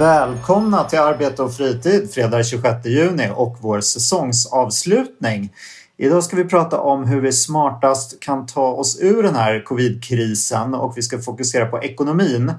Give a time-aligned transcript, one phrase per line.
[0.00, 5.52] Välkomna till Arbete och fritid fredag 26 juni och vår säsongsavslutning.
[5.96, 10.74] Idag ska vi prata om hur vi smartast kan ta oss ur den här covidkrisen
[10.74, 12.52] och vi ska fokusera på ekonomin.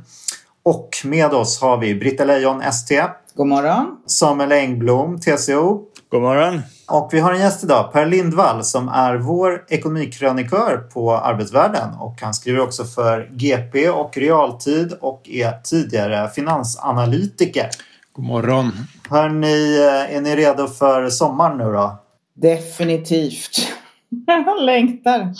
[0.63, 3.03] Och med oss har vi Britta Lejon, ST.
[3.35, 3.97] God morgon.
[4.05, 5.90] Samuel Engblom, TCO.
[6.11, 6.61] God morgon.
[6.87, 11.93] Och vi har en gäst idag, Per Lindvall, som är vår ekonomikrönikör på Arbetsvärlden.
[11.99, 17.69] Och han skriver också för GP och Realtid och är tidigare finansanalytiker.
[18.13, 18.71] God morgon.
[19.09, 19.77] Hörni,
[20.09, 21.97] är ni redo för sommaren nu då?
[22.33, 23.73] Definitivt.
[24.27, 25.33] Jag längtar.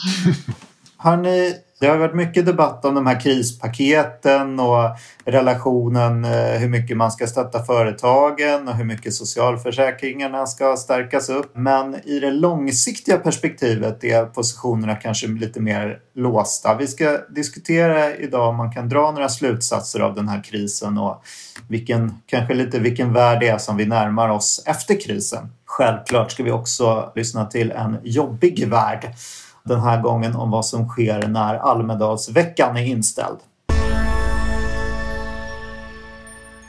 [0.98, 4.90] Hörni, det har varit mycket debatt om de här krispaketen och
[5.26, 11.52] relationen eh, hur mycket man ska stötta företagen och hur mycket socialförsäkringarna ska stärkas upp.
[11.56, 16.76] Men i det långsiktiga perspektivet är positionerna kanske lite mer låsta.
[16.76, 21.24] Vi ska diskutera idag om man kan dra några slutsatser av den här krisen och
[21.68, 25.52] vilken, kanske lite vilken värld det är som vi närmar oss efter krisen.
[25.66, 29.16] Självklart ska vi också lyssna till en jobbig värld
[29.64, 33.38] den här gången om vad som sker när Almedalsveckan är inställd.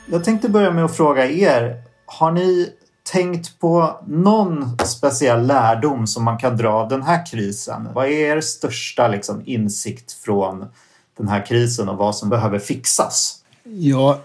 [0.05, 1.83] Jag tänkte börja med att fråga er.
[2.05, 2.69] Har ni
[3.11, 7.89] tänkt på någon speciell lärdom som man kan dra av den här krisen?
[7.93, 10.65] Vad är er största liksom, insikt från
[11.17, 13.42] den här krisen och vad som behöver fixas?
[13.65, 14.23] Ja,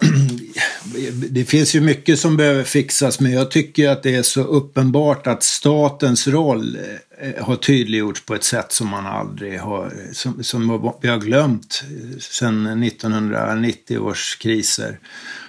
[1.31, 5.27] det finns ju mycket som behöver fixas men jag tycker att det är så uppenbart
[5.27, 6.79] att statens roll
[7.21, 11.85] eh, har tydliggjorts på ett sätt som man aldrig har, som, som vi har glömt
[11.85, 14.99] eh, sedan 1990 års kriser.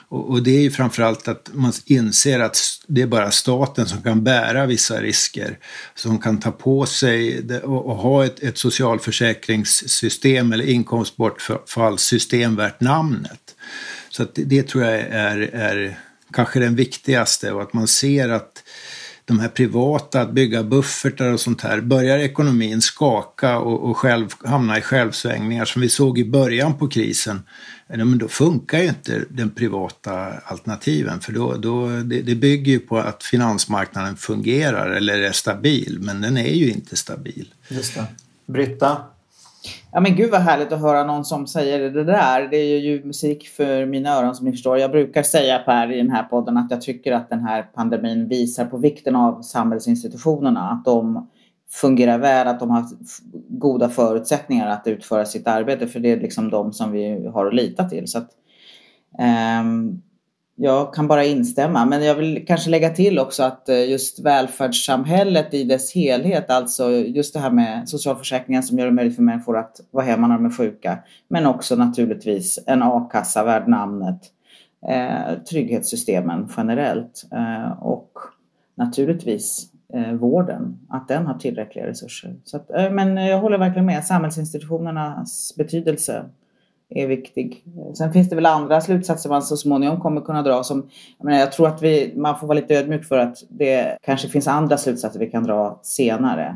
[0.10, 2.58] Och, och det är ju framförallt att man inser att
[2.88, 5.58] det är bara staten som kan bära vissa risker.
[5.96, 12.82] Som kan ta på sig det, och, och, ha ett, ett socialförsäkringssystem eller inkomstbortfallssystem värt
[12.82, 13.56] namnet.
[14.10, 16.00] Så det, det, tror jag är, är
[16.34, 18.64] kanske den viktigaste och att man ser att
[19.30, 24.28] de här privata, att bygga buffertar och sånt här, börjar ekonomin skaka och, och själv,
[24.44, 27.42] hamna i självsvängningar som vi såg i början på krisen,
[27.88, 32.80] men då funkar ju inte den privata alternativen för då, då, det, det bygger ju
[32.80, 37.54] på att finansmarknaden fungerar eller är stabil, men den är ju inte stabil.
[37.68, 38.06] Just det.
[38.46, 38.98] Britta?
[39.92, 42.48] Ja men gud vad härligt att höra någon som säger det där.
[42.48, 44.78] Det är ju musik för mina öron som ni förstår.
[44.78, 48.28] Jag brukar säga Per i den här podden att jag tycker att den här pandemin
[48.28, 50.70] visar på vikten av samhällsinstitutionerna.
[50.70, 51.30] Att de
[51.72, 52.86] fungerar väl, att de har
[53.50, 55.88] goda förutsättningar att utföra sitt arbete.
[55.88, 58.08] För det är liksom de som vi har att lita till.
[58.08, 58.30] Så att,
[59.62, 60.02] um,
[60.62, 65.54] jag kan bara instämma, men jag vill kanske lägga till också att eh, just välfärdssamhället
[65.54, 69.58] i dess helhet, alltså just det här med socialförsäkringar som gör det möjligt för människor
[69.58, 74.22] att vara hemma när de är sjuka, men också naturligtvis en a-kassa värd namnet,
[74.90, 78.12] eh, trygghetssystemen generellt eh, och
[78.76, 82.36] naturligtvis eh, vården, att den har tillräckliga resurser.
[82.44, 86.26] Så att, eh, men jag håller verkligen med, samhällsinstitutionernas betydelse
[86.90, 87.64] är viktig.
[87.98, 90.64] Sen finns det väl andra slutsatser man så småningom kommer kunna dra.
[90.64, 93.98] Som, jag, menar, jag tror att vi, man får vara lite ödmjuk för att det
[94.02, 96.56] kanske finns andra slutsatser vi kan dra senare.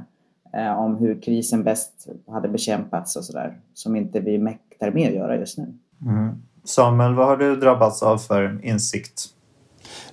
[0.57, 3.57] Eh, om hur krisen bäst hade bekämpats och sådär.
[3.73, 5.73] Som inte vi mäktar med att göra just nu.
[6.05, 6.41] Mm.
[6.63, 9.25] Samuel, vad har du drabbats av för insikt?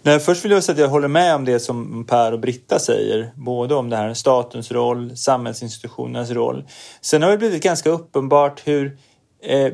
[0.03, 2.79] Nej, först vill jag säga att jag håller med om det som Per och Britta
[2.79, 3.33] säger.
[3.35, 6.65] Både om det här statens roll, samhällsinstitutionernas roll.
[7.01, 8.99] Sen har det blivit ganska uppenbart hur
[9.43, 9.73] eh,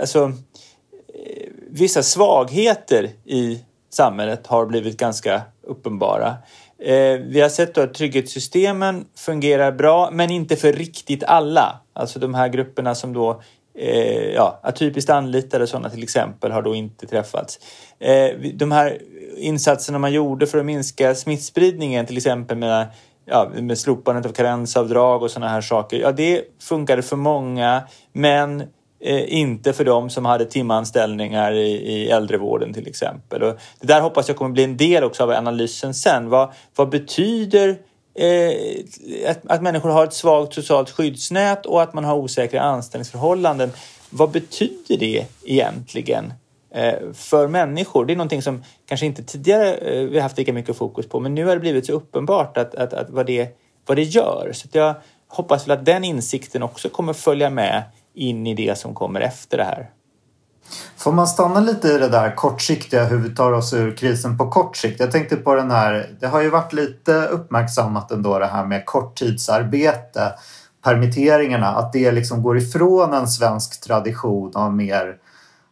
[0.00, 0.32] alltså,
[1.14, 6.36] eh, vissa svagheter i samhället har blivit ganska uppenbara.
[6.78, 11.80] Eh, vi har sett att trygghetssystemen fungerar bra, men inte för riktigt alla.
[11.92, 13.42] Alltså de här grupperna som då
[13.78, 17.58] eh, ja, atypiskt anlitade sådana till exempel har då inte träffats.
[17.98, 18.98] Eh, de här
[19.36, 22.86] insatserna man gjorde för att minska smittspridningen, till exempel med
[23.24, 25.96] ja, med slopandet av karensavdrag och sådana här saker.
[25.96, 27.82] Ja, det funkade för många,
[28.12, 28.62] men
[29.06, 33.42] Eh, inte för dem som hade timanställningar i, i äldrevården till exempel.
[33.42, 36.28] Och det där hoppas jag kommer bli en del också av analysen sen.
[36.28, 37.78] Vad, vad betyder
[38.14, 43.72] eh, att, att människor har ett svagt socialt skyddsnät och att man har osäkra anställningsförhållanden?
[44.10, 46.32] Vad betyder det egentligen?
[46.74, 48.04] Eh, för människor.
[48.04, 51.34] Det är någonting som kanske inte tidigare eh, vi haft lika mycket fokus på men
[51.34, 53.48] nu har det blivit så uppenbart att, att, att vad, det,
[53.86, 54.50] vad det gör.
[54.54, 54.94] Så jag
[55.28, 57.82] hoppas väl att den insikten också kommer följa med
[58.16, 59.90] in i det som kommer efter det här.
[60.96, 64.50] Får man stanna lite i det där kortsiktiga, hur vi tar oss ur krisen på
[64.50, 65.00] kort sikt?
[65.00, 68.86] Jag tänkte på den här, det har ju varit lite uppmärksammat ändå det här med
[68.86, 70.32] korttidsarbete,
[70.84, 75.16] permitteringarna, att det liksom går ifrån en svensk tradition av mer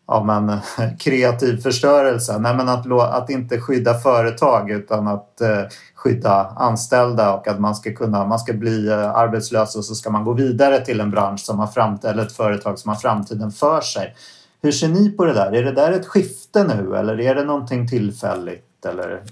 [0.06, 2.38] ja, men, eh, kreativ förstörelse.
[2.38, 5.62] Nej, men att, att inte skydda företag utan att eh,
[5.94, 10.10] skydda anställda och att man ska kunna, man ska bli eh, arbetslös och så ska
[10.10, 13.50] man gå vidare till en bransch som har framtiden, eller ett företag som har framtiden
[13.50, 14.14] för sig.
[14.62, 15.52] Hur ser ni på det där?
[15.52, 18.86] Är det där ett skifte nu eller är det någonting tillfälligt?
[18.86, 19.22] Eller?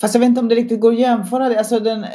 [0.00, 1.58] Fast jag vet inte om det riktigt går att jämföra det.
[1.58, 2.06] Alltså den,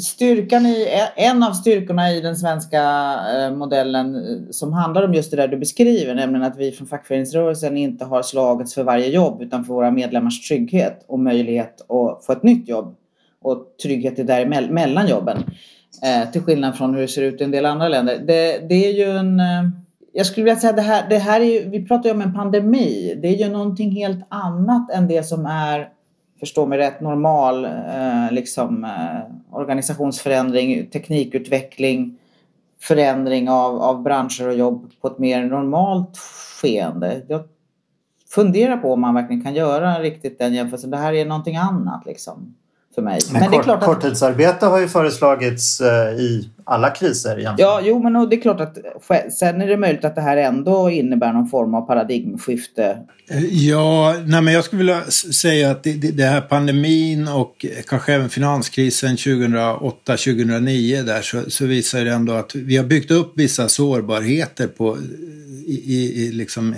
[0.00, 2.82] styrkan i, en av styrkorna i den svenska
[3.36, 6.86] eh, modellen eh, som handlar om just det där du beskriver, nämligen att vi från
[6.86, 12.24] fackföreningsrörelsen inte har slagits för varje jobb utan för våra medlemmars trygghet och möjlighet att
[12.24, 12.96] få ett nytt jobb
[13.42, 15.38] och trygghet är däremellan jobben.
[16.02, 18.18] Eh, till skillnad från hur det ser ut i en del andra länder.
[18.26, 19.62] Det, det är ju en eh,
[20.12, 22.20] jag skulle vilja säga att det här, det här är ju, vi pratar ju om
[22.20, 23.18] en pandemi.
[23.22, 25.88] Det är ju någonting helt annat än det som är,
[26.42, 32.18] förstå mig rätt, normal eh, liksom, eh, organisationsförändring, teknikutveckling,
[32.80, 37.22] förändring av, av branscher och jobb på ett mer normalt skeende.
[37.28, 37.42] Jag
[38.30, 40.90] funderar på om man verkligen kan göra riktigt den jämförelsen.
[40.90, 42.54] Det här är någonting annat liksom
[42.94, 43.20] för mig.
[43.32, 43.84] Men, men kort, det är klart att...
[43.84, 47.70] korttidsarbete har ju föreslagits eh, i alla kriser egentligen.
[47.70, 48.78] Ja, jo, men det är klart att
[49.32, 52.98] sen är det möjligt att det här ändå innebär någon form av paradigmskifte.
[53.50, 58.28] Ja, nej, men jag skulle vilja säga att det, det här pandemin och kanske även
[58.28, 64.66] finanskrisen 2008-2009 där så, så visar det ändå att vi har byggt upp vissa sårbarheter
[64.66, 64.98] på
[65.66, 66.74] i, i, i liksom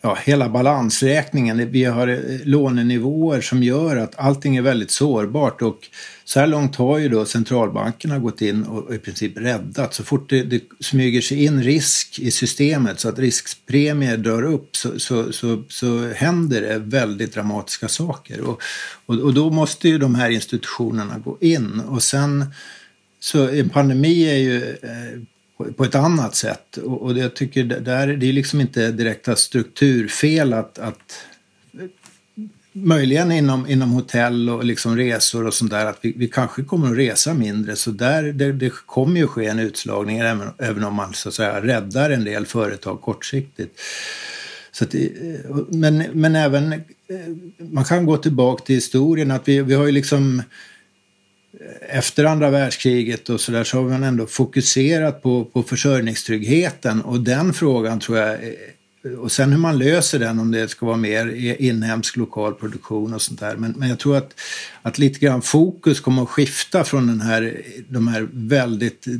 [0.00, 1.70] ja, hela balansräkningen.
[1.72, 5.88] Vi har eh, lånenivåer som gör att allting är väldigt sårbart och
[6.24, 9.94] så här långt har ju då centralbankerna gått in och i princip räddat.
[9.94, 14.76] Så fort det, det smyger sig in risk i systemet så att riskpremier drar upp
[14.76, 18.40] så, så, så, så händer det väldigt dramatiska saker.
[18.40, 18.62] Och,
[19.06, 22.54] och, och, då måste ju de här institutionerna gå in och sen
[23.20, 25.20] så en pandemi är ju eh,
[25.76, 26.76] på ett annat sätt.
[26.76, 31.26] Och, och jag tycker där, det är liksom inte direkta strukturfel att, att
[32.72, 36.90] möjligen inom, inom hotell och liksom resor och sånt där att vi, vi kanske kommer
[36.90, 40.94] att resa mindre så där det, det kommer ju ske en utslagning även, även om
[40.94, 43.80] man så att säga räddar en del företag kortsiktigt.
[44.72, 45.00] Så att, eh,
[45.68, 46.78] men, men även eh,
[47.58, 50.42] man kan gå tillbaka till historien att vi, vi har ju liksom
[51.88, 57.52] efter andra världskriget och sådär så har man ändå fokuserat på, på försörjningstryggheten och den
[57.52, 58.50] frågan tror jag eh,
[59.18, 61.26] och sen hur man löser den, om det ska vara mer
[61.58, 63.56] inhemsk lokal produktion och sånt där.
[63.56, 64.40] Men, men jag tror att,
[64.82, 69.12] att lite grann fokus kommer att skifta från den här, de här väldigt eh,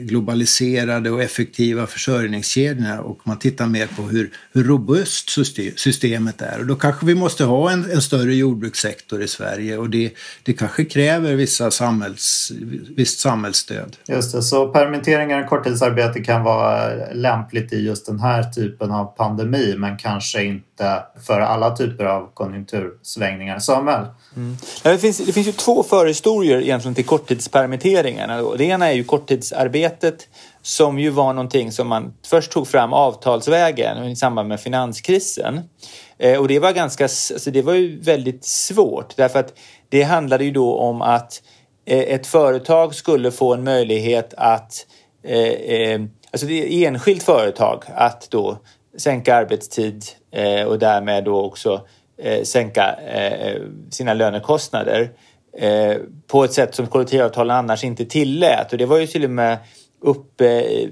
[0.00, 5.30] globaliserade och effektiva försörjningskedjorna och man tittar mer på hur, hur robust
[5.76, 6.60] systemet är.
[6.60, 10.12] Och då kanske vi måste ha en, en större jordbrukssektor i Sverige och det,
[10.42, 12.52] det kanske kräver vissa samhälls,
[12.96, 13.96] visst samhällsstöd.
[14.08, 19.04] Just det, så permitteringar och korttidsarbete kan vara lämpligt i just den här typen av
[19.04, 20.75] pandemi men kanske inte
[21.26, 23.58] för alla typer av konjunktursvängningar.
[23.58, 24.06] Samuel?
[24.36, 24.56] Mm.
[24.82, 28.42] Det, finns, det finns ju två förhistorier egentligen till korttidspermitteringarna.
[28.42, 30.28] Det ena är ju korttidsarbetet
[30.62, 35.60] som ju var någonting som man först tog fram avtalsvägen i samband med finanskrisen.
[36.18, 39.52] Eh, och det var ganska, alltså det var ju väldigt svårt därför att
[39.88, 41.42] det handlade ju då om att
[41.86, 44.86] eh, ett företag skulle få en möjlighet att
[45.22, 48.58] eh, alltså det är enskilt företag att då
[48.98, 50.04] sänka arbetstid
[50.36, 51.86] Eh, och därmed då också
[52.18, 55.10] eh, sänka eh, sina lönekostnader
[55.58, 58.72] eh, på ett sätt som kollektivavtalen annars inte tillät.
[58.72, 59.58] Och det var ju till och med
[60.00, 60.88] uppe eh,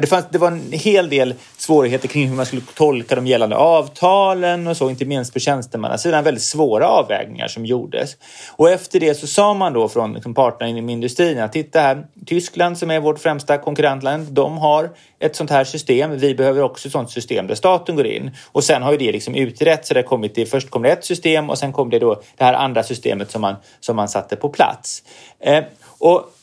[0.00, 3.56] det, fanns, det var en hel del svårigheter kring hur man skulle tolka de gällande
[3.56, 6.24] avtalen och så, inte minst på tjänstemannasidan.
[6.24, 8.16] Väldigt svåra avvägningar som gjordes.
[8.56, 12.06] Och efter det så sa man då från liksom parterna inom industrin att titta här,
[12.26, 16.18] Tyskland som är vårt främsta konkurrentland, de har ett sånt här system.
[16.18, 18.30] Vi behöver också ett sånt system där staten går in.
[18.52, 19.88] Och sen har ju det liksom utretts.
[19.88, 22.44] Så det kommit till, först kom det ett system och sen kom det då det
[22.44, 25.02] här andra systemet som man, som man satte på plats.
[25.40, 25.64] Eh,
[25.98, 26.33] och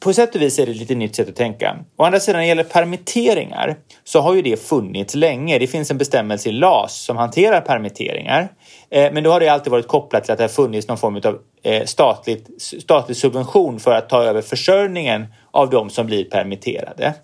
[0.00, 1.76] på sätt och vis är det ett lite nytt sätt att tänka.
[1.96, 5.58] Å andra sidan när det gäller permitteringar så har ju det funnits länge.
[5.58, 8.48] Det finns en bestämmelse i LAS som hanterar permitteringar.
[8.90, 11.16] Eh, men då har det alltid varit kopplat till att det har funnits någon form
[11.16, 17.14] av eh, statligt, statlig subvention för att ta över försörjningen av de som blir permitterade.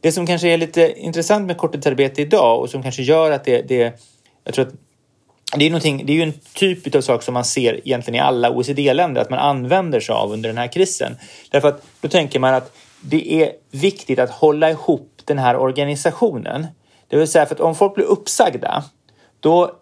[0.00, 3.62] Det som kanske är lite intressant med korttidsarbete idag och som kanske gör att det,
[3.62, 4.00] det
[4.44, 4.74] jag tror att
[5.56, 8.50] det är, det är ju en typ av sak som man ser egentligen i alla
[8.50, 11.16] OECD-länder att man använder sig av under den här krisen.
[11.50, 16.66] Därför att då tänker man att det är viktigt att hålla ihop den här organisationen.
[17.08, 18.84] Det vill säga för att om folk blir uppsagda
[19.40, 19.80] då,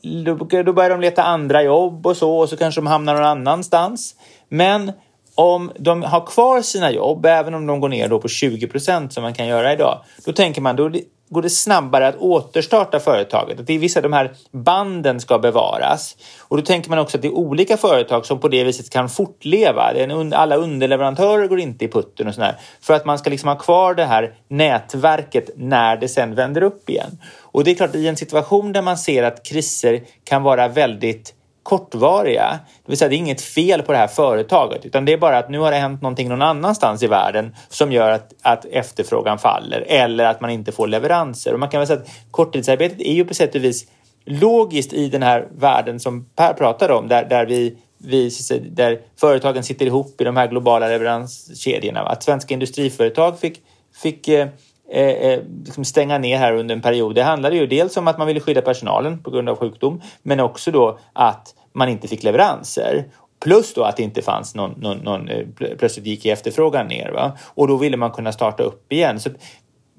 [0.65, 4.15] då börjar de leta andra jobb och så och så kanske de hamnar någon annanstans.
[4.49, 4.93] Men
[5.35, 9.13] om de har kvar sina jobb, även om de går ner då på 20 procent
[9.13, 10.93] som man kan göra idag, då tänker man då
[11.31, 13.61] går det snabbare att återstarta företaget.
[13.61, 16.17] Att det är vissa av de här banden ska bevaras.
[16.39, 19.09] Och då tänker man också att det är olika företag som på det viset kan
[19.09, 19.93] fortleva.
[20.33, 22.57] Alla underleverantörer går inte i putten och sådär.
[22.81, 26.91] För att man ska liksom ha kvar det här nätverket när det sen vänder upp
[26.91, 27.19] igen.
[27.41, 31.35] Och det är klart, i en situation där man ser att kriser kan vara väldigt
[31.63, 32.59] kortvariga.
[32.85, 35.39] Det vill säga det är inget fel på det här företaget utan det är bara
[35.39, 39.39] att nu har det hänt någonting någon annanstans i världen som gör att, att efterfrågan
[39.39, 41.53] faller eller att man inte får leveranser.
[41.53, 43.87] Och man kan väl säga att korttidsarbetet är ju på sätt och vis
[44.25, 48.31] logiskt i den här världen som Per pratade om där, där vi vi,
[48.71, 52.01] där företagen sitter ihop i de här globala leveranskedjorna.
[52.01, 53.63] Att svenska industriföretag fick,
[54.03, 54.49] fick eh,
[54.93, 57.15] Eh, eh, liksom stänga ner här under en period.
[57.15, 60.41] Det handlade ju dels om att man ville skydda personalen på grund av sjukdom men
[60.41, 63.05] också då att man inte fick leveranser.
[63.45, 65.47] Plus då att det inte fanns någon, någon, någon eh,
[65.79, 67.11] plötsligt gick efterfrågan ner.
[67.11, 67.39] Va?
[67.55, 69.21] Och då ville man kunna starta upp igen.
[69.21, 69.31] Så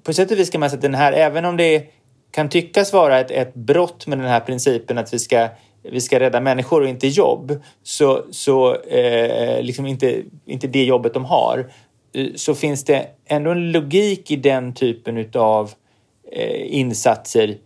[0.03, 1.85] på sätt och vis kan man säga att den här, även om det
[2.31, 5.47] kan tyckas vara ett, ett brott med den här principen att vi ska
[5.83, 11.13] vi ska rädda människor och inte jobb, så, så eh, liksom inte, inte det jobbet
[11.13, 11.71] de har,
[12.13, 15.71] Eh, så finns det ändå en logik i den typen av
[16.31, 17.57] eh, insatser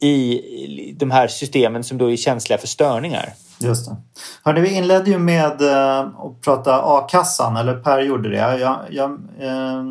[0.00, 3.32] i de här systemen som då är känsliga för störningar.
[3.58, 3.96] Just det.
[4.44, 8.58] Hörde, vi inledde ju med eh, att prata a-kassan, eller Per gjorde det.
[8.58, 9.10] Jag, jag,
[9.40, 9.84] eh,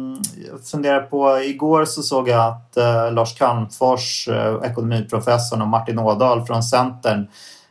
[0.52, 6.00] jag funderar på, igår så såg jag att eh, Lars Calmfors, eh, ekonomiprofessorn och Martin
[6.00, 7.28] Ådahl från Centern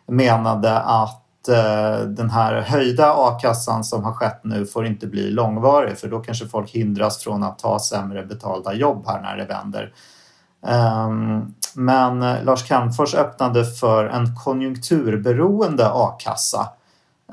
[0.06, 5.98] menade att Eh, den här höjda a-kassan som har skett nu får inte bli långvarig
[5.98, 9.92] för då kanske folk hindras från att ta sämre betalda jobb här när det vänder.
[10.66, 16.68] Ehm, men eh, Lars Calmfors öppnade för en konjunkturberoende a-kassa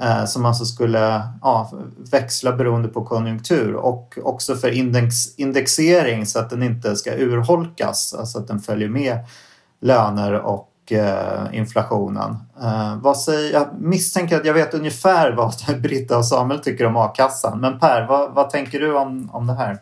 [0.02, 1.72] eh, som alltså skulle ja,
[2.12, 8.14] växla beroende på konjunktur och också för index, indexering så att den inte ska urholkas,
[8.14, 9.20] alltså att den följer med
[9.82, 12.36] löner och Eh, inflationen.
[12.62, 16.98] Eh, vad säger, jag misstänker att jag vet ungefär vad Britta och Samuel tycker om
[16.98, 17.60] a-kassan.
[17.60, 19.78] Men Per, vad, vad tänker du om, om det här?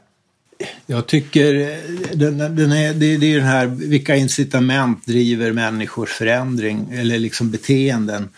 [0.85, 1.77] Jag tycker eh,
[2.13, 7.51] den, den är, det, det är den här vilka incitament driver människors förändring eller liksom
[7.51, 8.29] beteenden.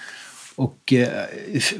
[0.56, 1.26] Och eh,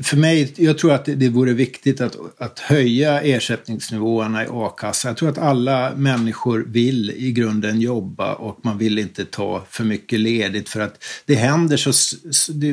[0.02, 5.10] för mig, jag tror att det vore viktigt att, att höja ersättningsnivåerna i a-kassan.
[5.10, 9.84] Jag tror att alla människor vill i grunden jobba och man vill inte ta för
[9.84, 12.18] mycket ledigt för att det händer så,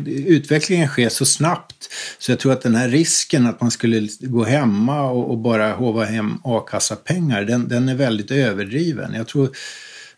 [0.06, 1.88] utvecklingen sker så snabbt.
[2.18, 5.72] Så jag tror att den här risken att man skulle gå hemma och, och bara
[5.72, 9.14] hova hem a-kassapengar, den, den är väldigt överdriven.
[9.14, 9.50] Jag tror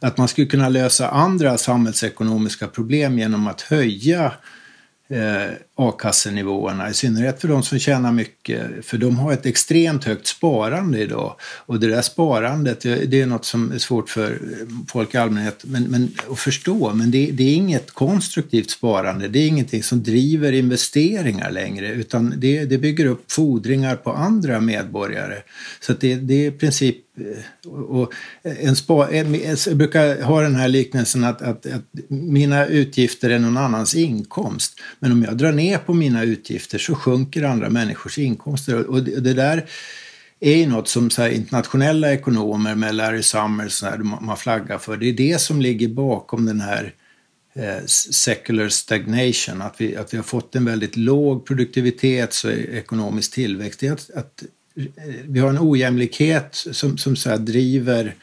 [0.01, 4.33] att man skulle kunna lösa andra samhällsekonomiska problem genom att höja
[5.11, 10.27] eh, a-kassenivåerna, i synnerhet för de som tjänar mycket, för de har ett extremt högt
[10.27, 11.35] sparande idag.
[11.41, 14.39] Och det där sparandet, det är något som är svårt för
[14.89, 19.39] folk i allmänhet men, men, att förstå, men det, det, är inget konstruktivt sparande, det
[19.39, 25.37] är ingenting som driver investeringar längre, utan det, det bygger upp fordringar på andra medborgare.
[25.81, 29.27] Så det, det är i princip eh, och en spa, jag
[29.77, 34.81] brukar ha den här liknelsen att, att, att, mina utgifter är någon annans inkomst.
[34.99, 38.87] Men om jag drar ner på mina utgifter så sjunker andra människors inkomster.
[38.87, 39.67] Och det, det där
[40.41, 44.97] är ju något som så internationella ekonomer med Larry Summers här, man flaggar för.
[44.97, 46.95] Det är det som ligger bakom den här
[47.55, 53.33] eh, secular stagnation, att vi, att vi har fått en väldigt låg produktivitets och ekonomisk
[53.33, 53.81] tillväxt.
[53.81, 54.43] Det är att, att
[54.77, 58.15] eh, vi har en ojämlikhet som, som så driver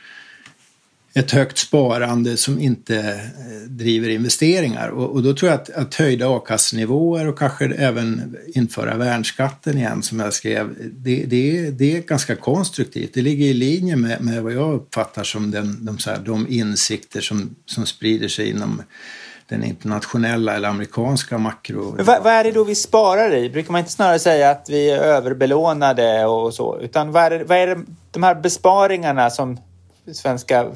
[1.17, 4.87] ett högt sparande som inte eh, driver investeringar.
[4.89, 10.03] Och, och då tror jag att, att höjda a-kassenivåer och kanske även införa värnskatten igen
[10.03, 13.13] som jag skrev, det, det, det är ganska konstruktivt.
[13.13, 16.47] Det ligger i linje med, med vad jag uppfattar som den, de, så här, de
[16.49, 18.81] insikter som, som sprider sig inom
[19.49, 21.93] den internationella eller amerikanska makro...
[21.95, 23.49] Men vad, vad, är det då vi sparar i?
[23.49, 26.79] Brukar man inte snarare säga att vi är överbelånade och så?
[26.81, 27.81] Utan vad är, det, vad är det,
[28.11, 29.57] de här besparingarna som
[30.13, 30.67] svenska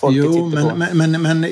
[0.00, 0.74] folket jo, men, på?
[0.74, 1.44] Men, men, men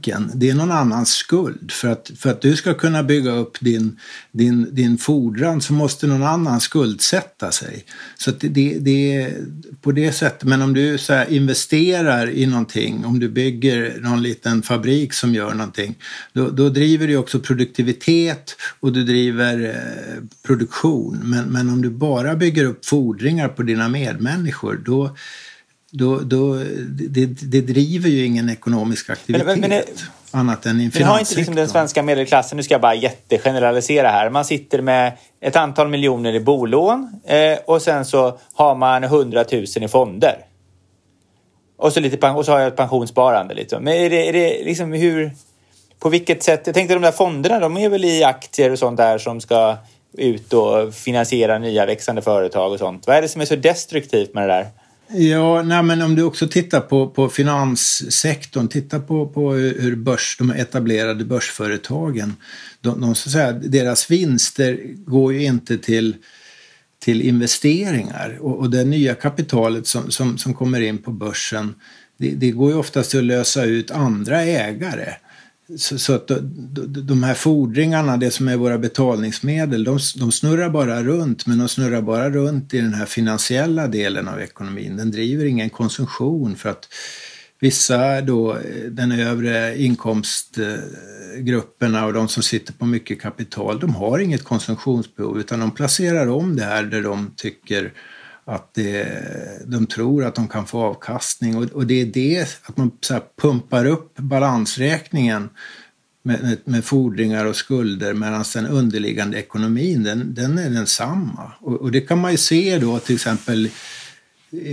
[0.00, 1.72] banken, det är någon annans skuld.
[1.72, 3.98] För att, för att du ska kunna bygga upp din,
[4.32, 7.84] din, din fordran så måste någon annan skuldsätta sig.
[8.18, 9.36] Så det, det, det är
[9.80, 10.44] på det sättet.
[10.44, 15.54] Men om du så investerar i någonting, om du bygger någon liten fabrik som gör
[15.54, 15.94] någonting,
[16.32, 21.20] då, då driver du också produktivitet och du driver eh, produktion.
[21.24, 25.16] Men, men om du bara bygger upp fordringar på dina medmänniskor, då
[25.90, 26.54] då, då,
[27.08, 29.46] det, det driver ju ingen ekonomisk aktivitet.
[29.46, 29.82] Men, men, men,
[30.30, 34.08] annat än i Men har inte liksom den svenska medelklassen, nu ska jag bara jättegeneralisera
[34.08, 39.04] här, man sitter med ett antal miljoner i bolån eh, och sen så har man
[39.04, 40.36] 100 000 i fonder.
[41.76, 43.54] Och så, lite, och så har jag ett pensionssparande.
[43.54, 43.80] Lite.
[43.80, 45.32] Men är det, är det liksom hur...
[45.98, 46.62] På vilket sätt?
[46.64, 49.76] Jag tänkte de där fonderna, de är väl i aktier och sånt där som ska
[50.12, 53.06] ut och finansiera nya växande företag och sånt.
[53.06, 54.66] Vad är det som är så destruktivt med det där?
[55.12, 60.36] Ja, nej, men om du också tittar på, på finanssektorn, titta på, på hur börs,
[60.38, 62.36] de etablerade börsföretagen,
[62.80, 66.16] de, de, så att säga, deras vinster går ju inte till,
[66.98, 71.74] till investeringar och, och det nya kapitalet som, som, som kommer in på börsen,
[72.16, 75.14] det, det går ju oftast till att lösa ut andra ägare.
[75.76, 76.30] Så, så att
[76.86, 81.68] de här fordringarna, det som är våra betalningsmedel, de, de snurrar bara runt, men de
[81.68, 84.96] snurrar bara runt i den här finansiella delen av ekonomin.
[84.96, 86.88] Den driver ingen konsumtion för att
[87.60, 88.58] vissa då,
[88.90, 95.60] den övre inkomstgrupperna och de som sitter på mycket kapital, de har inget konsumtionsbehov utan
[95.60, 97.92] de placerar om det här där de tycker
[98.50, 99.08] att det,
[99.66, 103.20] de tror att de kan få avkastning och, och det är det att man så
[103.42, 105.48] pumpar upp balansräkningen
[106.22, 111.52] med, med fordringar och skulder medan den underliggande ekonomin den, den är densamma.
[111.60, 113.70] Och, och det kan man ju se då till exempel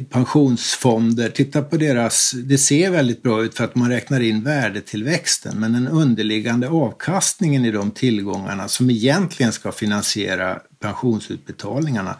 [0.09, 5.59] pensionsfonder, titta på deras, det ser väldigt bra ut för att man räknar in värdetillväxten
[5.59, 12.15] men den underliggande avkastningen i de tillgångarna som egentligen ska finansiera pensionsutbetalningarna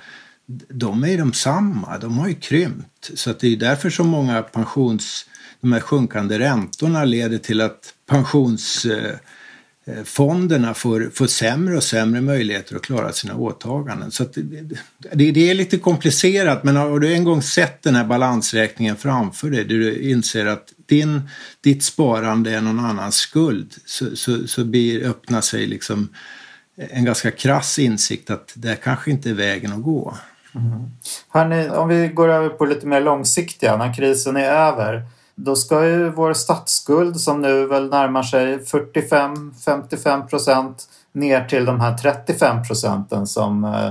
[0.70, 3.12] de är de samma, de har ju krympt.
[3.13, 5.25] Så att det är därför så många pensions,
[5.62, 12.75] de här sjunkande räntorna leder till att pensionsfonderna eh, får, får sämre och sämre möjligheter
[12.75, 14.12] att klara sina åtaganden.
[14.12, 14.42] Så det,
[15.14, 19.50] det, det, är lite komplicerat men har du en gång sett den här balansräkningen framför
[19.50, 21.22] dig där du inser att din,
[21.62, 26.10] ditt sparande är någon annans skuld så, så, så blir, öppnar sig liksom
[26.77, 30.18] en ganska krass insikt att det kanske inte är vägen att gå.
[30.57, 30.91] Mm.
[31.29, 35.05] Hörrni, om vi går över på lite mer långsiktiga, när krisen är över.
[35.35, 41.81] Då ska ju vår statsskuld som nu väl närmar sig 45-55 procent ner till de
[41.81, 43.89] här 35 procenten som eh,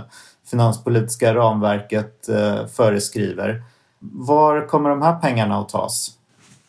[0.51, 3.63] finanspolitiska ramverket eh, föreskriver.
[3.99, 6.11] Var kommer de här pengarna att tas?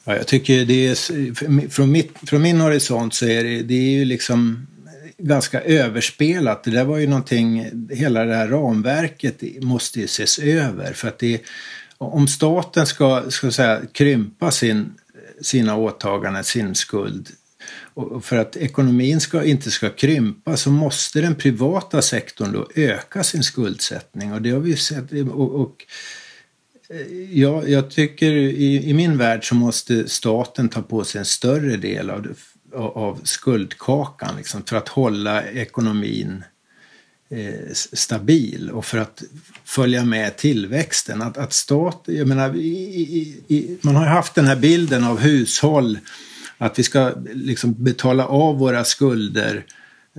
[0.03, 3.91] Ja, jag tycker det är, från, mitt, från min horisont så är det, det är
[3.91, 4.67] ju liksom
[5.17, 6.63] ganska överspelat.
[6.63, 11.19] Det där var ju någonting, hela det här ramverket måste ju ses över för att
[11.19, 11.41] det
[11.97, 14.93] om staten ska, ska säga, krympa sin,
[15.41, 17.29] sina åtaganden, sin skuld
[17.93, 23.23] och för att ekonomin ska, inte ska krympa så måste den privata sektorn då öka
[23.23, 25.11] sin skuldsättning och det har vi ju sett.
[25.11, 25.85] Och, och
[26.89, 31.25] eh, ja, jag tycker i, i, min värld så måste staten ta på sig en
[31.25, 32.29] större del av det
[32.75, 36.43] av skuldkakan liksom, för att hålla ekonomin
[37.29, 39.23] eh, stabil och för att
[39.65, 41.21] följa med tillväxten.
[41.21, 45.99] Att, att stat, jag menar, i, i, man har haft den här bilden av hushåll
[46.57, 49.65] att vi ska liksom betala av våra skulder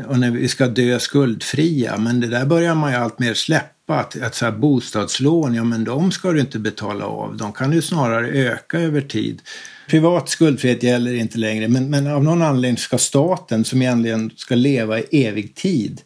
[0.07, 1.97] och när vi ska dö skuldfria.
[1.97, 3.78] Men det där börjar man ju allt mer släppa.
[3.91, 7.37] Att, att så här, bostadslån, ja men de ska du inte betala av.
[7.37, 9.43] De kan ju snarare öka över tid.
[9.89, 14.55] Privat skuldfrihet gäller inte längre men, men av någon anledning ska staten som egentligen ska
[14.55, 16.01] leva i evig tid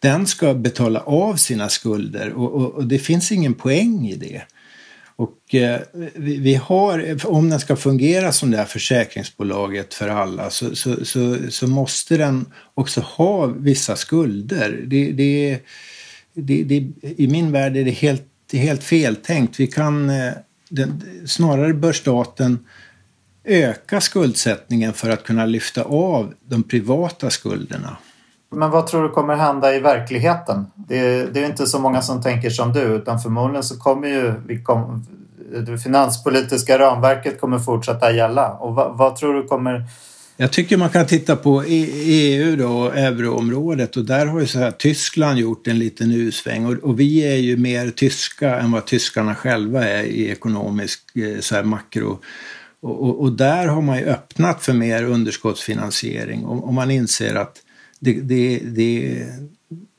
[0.00, 4.42] den ska betala av sina skulder och, och, och det finns ingen poäng i det.
[5.16, 5.80] Och eh,
[6.14, 11.04] vi, vi, har, om den ska fungera som det här försäkringsbolaget för alla så, så,
[11.04, 14.84] så, så måste den också ha vissa skulder.
[14.86, 15.58] Det, det,
[16.42, 18.22] det, det, I min värld är det helt,
[18.52, 19.60] helt feltänkt.
[19.60, 20.32] Vi kan, eh,
[20.68, 22.58] den, snarare bör staten
[23.44, 27.96] öka skuldsättningen för att kunna lyfta av de privata skulderna.
[28.50, 30.66] Men vad tror du kommer hända i verkligheten?
[30.74, 34.08] Det är, det är inte så många som tänker som du utan förmodligen så kommer
[34.08, 35.06] ju vi kom,
[35.66, 38.52] det finanspolitiska ramverket kommer fortsätta gälla.
[38.52, 39.84] Och vad, vad, tror du kommer...
[40.40, 44.58] Jag tycker man kan titta på EU då, då, euroområdet och där har ju så
[44.58, 48.86] här, Tyskland gjort en liten usväng och, och, vi är ju mer tyska än vad
[48.86, 52.18] tyskarna själva är i ekonomisk eh, så här, makro
[52.80, 57.34] Och, och, och, där har man ju öppnat för mer underskottsfinansiering och, och man inser
[57.34, 57.62] att
[58.00, 59.26] det, det, det,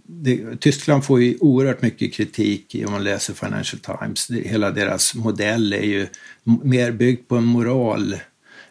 [0.08, 4.32] det, Tyskland får ju oerhört mycket kritik om man läser Financial Times.
[4.32, 6.08] hela deras modell är ju
[6.64, 8.16] mer byggd på en moral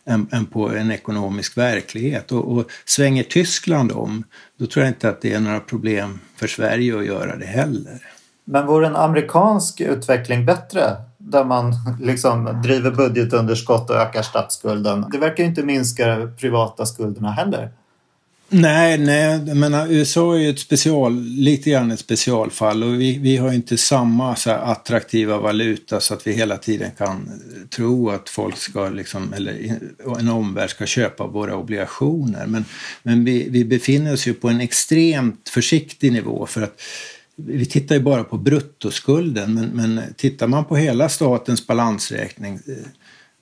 [0.09, 2.33] än, än på en ekonomisk verklighet.
[2.33, 4.25] Och, och, svänger Tyskland om,
[4.59, 8.03] då tror jag inte att det är några problem för Sverige att göra det heller.
[8.45, 10.97] Men vore en amerikansk utveckling bättre?
[11.19, 15.07] Där man liksom driver budgetunderskott och ökar statsskulden.
[15.13, 17.71] Det verkar ju inte minska privata skulderna heller.
[18.51, 23.37] Nej, nej, men USA är ju ett special, lite grann ett specialfall och vi, vi
[23.37, 27.31] har inte samma så attraktiva valuta så att vi hela tiden kan
[27.71, 29.79] tro att folk ska, liksom, eller
[30.19, 32.47] en omvärld ska köpa våra obligationer.
[32.47, 32.65] Men,
[33.03, 36.81] men vi, vi befinner oss ju på en extremt försiktig nivå för att
[37.37, 42.75] vi tittar ju bara på bruttoskulden men, men tittar man på hela statens balansräkning eh,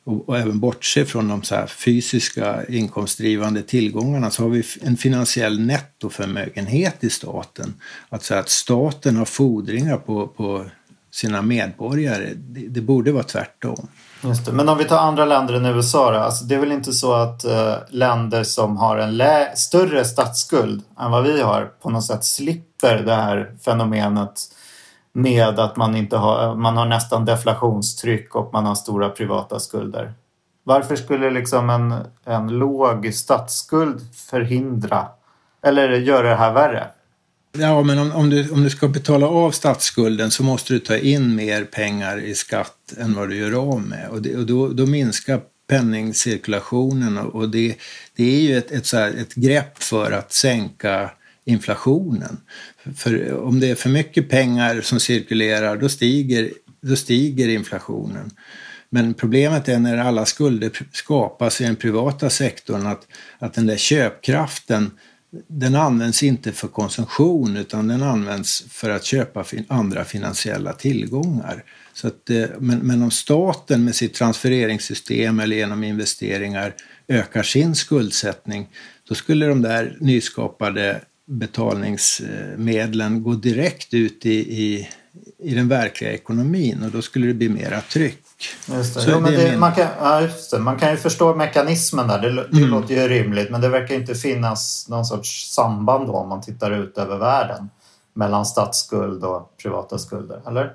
[0.07, 5.61] och, och även bortse från de så fysiska inkomstdrivande tillgångarna så har vi en finansiell
[5.61, 7.75] nettoförmögenhet i staten.
[8.09, 10.65] Alltså att staten har fordringar på, på
[11.11, 12.33] sina medborgare.
[12.35, 13.89] Det, det, borde vara tvärtom.
[14.25, 14.53] Just det.
[14.53, 16.19] Men om vi tar andra länder än USA då?
[16.19, 19.23] Alltså det är väl inte så att eh, länder som har en
[19.57, 24.41] större statsskuld än vad vi har på något sätt slipper det här fenomenet
[25.17, 30.13] med att man, inte har, man har nästan deflationstryck och man har stora privata skulder.
[30.65, 35.07] Varför skulle liksom en, en låg statsskuld förhindra
[35.63, 36.87] eller göra det här värre?
[37.59, 40.97] Ja, men om, om, du, om du ska betala av statsskulden så måste du ta
[40.97, 44.09] in mer pengar i skatt än vad du gör av med.
[44.09, 47.77] Och, det, och då, då minskar penningcirkulationen och, och det,
[48.17, 51.11] det är ju ett, ett, så här, ett grepp för att sänka
[51.47, 52.39] inflationen.
[52.97, 58.31] För om det är för mycket pengar som cirkulerar då stiger, då stiger inflationen.
[58.91, 63.07] Men problemet är när alla skulder skapas i den privata sektorn att,
[63.39, 64.91] att den där köpkraften
[65.49, 71.65] den används inte för konsumtion utan den används för att köpa andra finansiella tillgångar.
[71.93, 76.75] Så att, eh, men, men om staten med sitt transfereringssystem eller genom investeringar
[77.09, 78.69] ökar sin skuldsättning
[79.09, 84.89] då skulle de där nyskapade betalningsmedlen gå direkt ut i, i,
[85.39, 88.23] i den verkliga ekonomin och då skulle det bli mera tryck.
[88.69, 89.05] Just det.
[89.09, 89.61] Jo, men det, min...
[89.61, 92.71] man, kan, ja, man kan ju förstå mekanismen där, det, det mm.
[92.71, 96.71] låter ju rimligt men det verkar inte finnas någon sorts samband då om man tittar
[96.71, 97.69] ut över världen
[98.15, 100.73] mellan statsskuld och privata skulder, eller?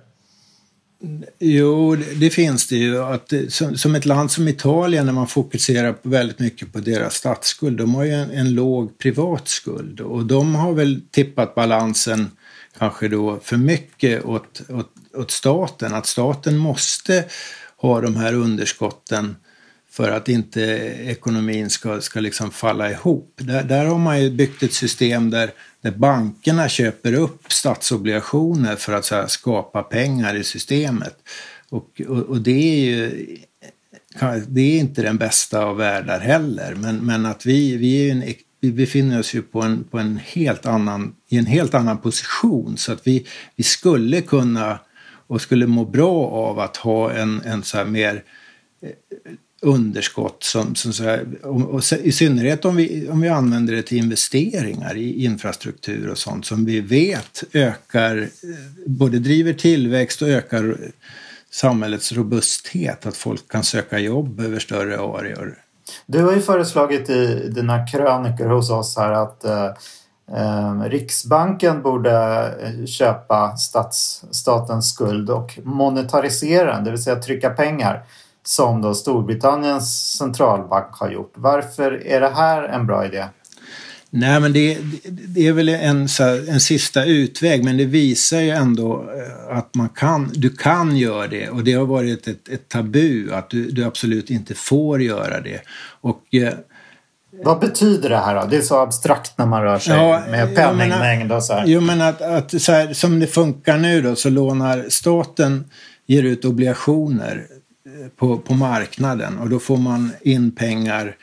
[1.40, 3.04] Jo, det finns det ju.
[3.04, 3.34] Att,
[3.76, 8.04] som, ett land som Italien, när man fokuserar väldigt mycket på deras statsskuld, de har
[8.04, 12.32] ju en, en låg privat skuld och de har väl tippat balansen
[12.78, 15.94] kanske då för mycket åt, åt, åt staten.
[15.94, 17.26] Att staten måste
[17.78, 19.36] ha de här underskotten
[19.92, 20.62] för att inte
[21.06, 23.34] ekonomin ska, ska liksom falla ihop.
[23.36, 25.52] Där, där har man ju byggt ett system där,
[25.82, 31.16] där bankerna köper upp statsobligationer för att här, skapa pengar i systemet.
[31.70, 33.28] Och, och, och, det är ju
[34.48, 38.24] det är inte den bästa av världar heller, men, men att vi, vi, är en,
[38.60, 42.78] vi befinner oss ju på en, på en helt annan, i en helt annan position
[42.78, 44.80] så att vi, vi skulle kunna
[45.28, 48.24] och skulle må bra av att ha en, en så här mer
[48.82, 48.90] eh,
[49.62, 53.84] underskott som, som så här, och, och, i synnerhet om vi, om vi använder det
[53.84, 58.28] till investeringar i infrastruktur och sånt som vi vet ökar, eh,
[58.86, 60.78] både driver tillväxt och ökar
[61.52, 65.58] samhällets robusthet, att folk kan söka jobb över större areor.
[66.06, 69.65] Du har ju föreslagit i dina krönikor hos oss här att eh,
[70.36, 72.12] eh Riksbanken borde
[72.62, 78.04] eh, köpa stats, statens skuld och monetarisera den, det vill säga trycka pengar
[78.46, 81.34] som då Storbritanniens centralbank har gjort.
[81.36, 83.26] Varför är det här en bra idé?
[84.14, 86.08] Nej, men det, det är väl en,
[86.50, 91.28] en sista utväg, men det visar ju ändå eh, att man kan, du kan göra
[91.28, 95.42] det och det har varit ett, ett tabu att du, du, absolut inte får göra
[95.42, 95.62] det.
[96.02, 96.54] Och, eh,
[97.44, 98.48] vad betyder det här då?
[98.50, 101.64] Det är så abstrakt när man rör sig ja, med penningmängd och så här.
[101.68, 105.66] Jo, men att, att så här, som det funkar nu då så lånar staten
[106.08, 107.48] ger ut obligationer
[107.86, 111.15] Eh, på, på marknaden och då får man in pengar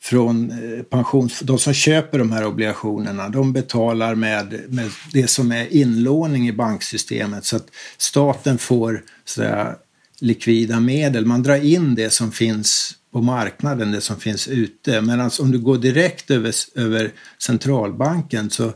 [0.00, 1.40] från eh, pensions...
[1.40, 6.52] De som köper de här obligationerna de betalar med, med det som är inlåning i
[6.52, 9.74] banksystemet så att staten får så
[10.20, 11.26] likvida medel.
[11.26, 15.00] Man drar in det som finns på marknaden, det som finns ute.
[15.00, 18.72] Men om du går direkt över, över centralbanken så,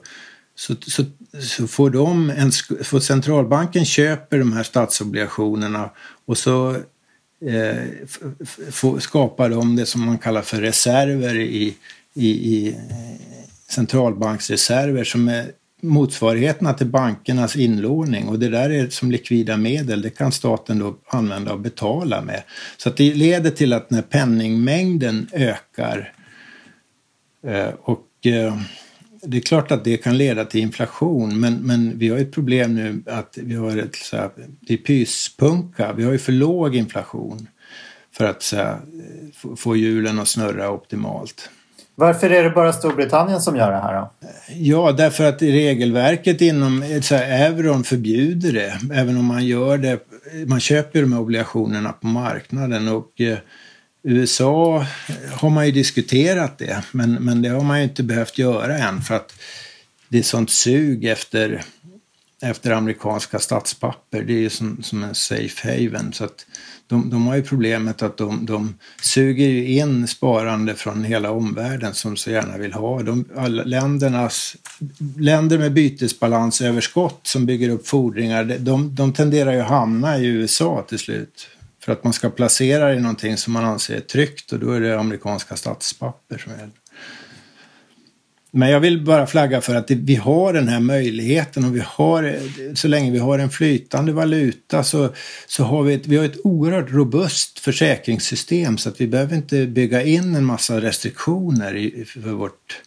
[0.55, 1.05] så, så,
[1.43, 2.53] så får, de en,
[2.85, 5.91] får centralbanken köper de här statsobligationerna
[6.27, 6.77] och så
[7.47, 11.77] eh, skapa det som man kallar för reserver i,
[12.15, 12.75] i, i eh,
[13.69, 15.47] centralbanksreserver som är
[15.83, 20.97] motsvarigheterna till bankernas inlåning och det där är som likvida medel, det kan staten då
[21.07, 22.43] använda och betala med.
[22.77, 26.13] Så att det leder till att när penningmängden ökar
[27.47, 28.57] eh, och eh,
[29.23, 32.75] det är klart att det kan leda till inflation men, men vi har ett problem
[32.75, 34.31] nu att vi har ett så här,
[34.61, 37.49] det är pyspunka, vi har ju för låg inflation
[38.13, 38.79] för att så här,
[39.57, 41.51] få hjulen att snurra optimalt.
[41.95, 44.11] Varför är det bara Storbritannien som gör det här då?
[44.55, 48.81] Ja, därför att regelverket inom så här, euron förbjuder det.
[48.95, 49.99] Även om man gör det,
[50.47, 53.39] man köper de här obligationerna på marknaden och eh,
[54.03, 54.87] USA
[55.33, 59.03] har man ju diskuterat det, men, men det har man ju inte behövt göra än
[59.03, 59.33] för att
[60.09, 61.65] det är sånt sug efter,
[62.43, 64.23] efter amerikanska statspapper.
[64.23, 66.13] Det är ju som, som en safe haven.
[66.13, 66.47] Så att
[66.87, 72.17] de, de har ju problemet att de, de suger in sparande från hela omvärlden som
[72.17, 73.03] så gärna vill ha.
[73.03, 74.57] De, alla ländernas,
[75.19, 80.85] länder med bytesbalansöverskott som bygger upp fordringar, de, de tenderar ju att hamna i USA
[80.89, 81.49] till slut.
[81.81, 84.73] För att man ska placera det i någonting som man anser är tryggt och då
[84.73, 86.71] är det amerikanska statspapper som gäller.
[88.51, 92.39] Men jag vill bara flagga för att vi har den här möjligheten och vi har,
[92.75, 95.15] så länge vi har en flytande valuta så,
[95.47, 99.67] så har vi ett, vi har ett oerhört robust försäkringssystem så att vi behöver inte
[99.67, 102.81] bygga in en massa restriktioner i, för vårt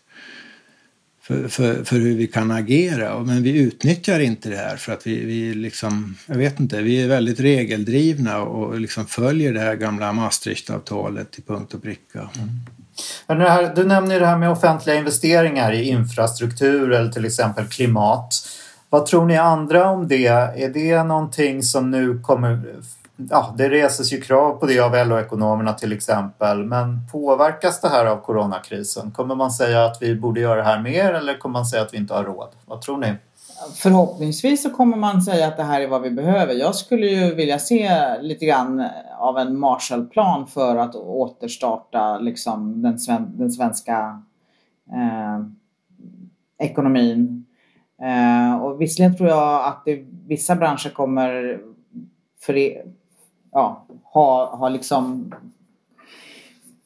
[1.24, 3.20] för, för, för, hur vi kan agera.
[3.20, 7.04] Men vi utnyttjar inte det här för att vi, vi liksom, jag vet inte, vi
[7.04, 12.30] är väldigt regeldrivna och liksom följer det här gamla Maastrichtavtalet till punkt och pricka.
[13.28, 13.42] Mm.
[13.42, 18.48] Här, du nämner det här med offentliga investeringar i infrastruktur eller till exempel klimat.
[18.90, 20.28] Vad tror ni andra om det?
[20.28, 22.76] Är det någonting som nu kommer...
[23.30, 26.66] Ja, det reses ju krav på det av LO-ekonomerna till exempel.
[26.66, 29.12] Men påverkas det här av coronakrisen?
[29.12, 31.94] Kommer man säga att vi borde göra det här mer eller kommer man säga att
[31.94, 32.50] vi inte har råd?
[32.66, 33.14] Vad tror ni?
[33.76, 36.54] Förhoppningsvis så kommer man säga att det här är vad vi behöver.
[36.54, 37.90] Jag skulle ju vilja se
[38.22, 38.88] lite grann
[39.20, 44.22] av en Marshallplan för att återstarta liksom den, sven den svenska
[44.92, 45.46] eh,
[46.68, 47.46] ekonomin.
[48.02, 51.60] Eh, och visserligen tror jag att det, vissa branscher kommer
[52.42, 52.54] för,
[53.54, 55.34] ja, har, har liksom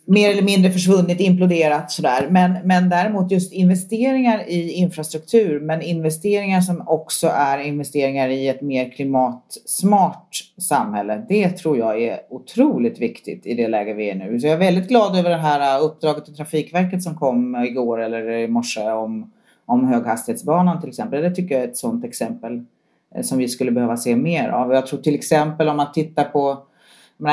[0.08, 2.28] mer eller mindre försvunnit, imploderat sådär.
[2.30, 8.62] Men, men däremot just investeringar i infrastruktur, men investeringar som också är investeringar i ett
[8.62, 11.26] mer klimatsmart samhälle.
[11.30, 14.40] Det tror jag är otroligt viktigt i det läge vi är nu.
[14.40, 18.02] Så jag är väldigt glad över det här äh, uppdraget till Trafikverket som kom igår
[18.02, 19.32] eller i morse om,
[19.66, 21.24] om höghastighetsbanan till exempel.
[21.24, 22.64] Det tycker jag är ett sådant exempel eh,
[23.18, 24.74] Eh, som vi skulle behöva se mer av.
[24.74, 26.58] Jag tror till exempel om man tittar på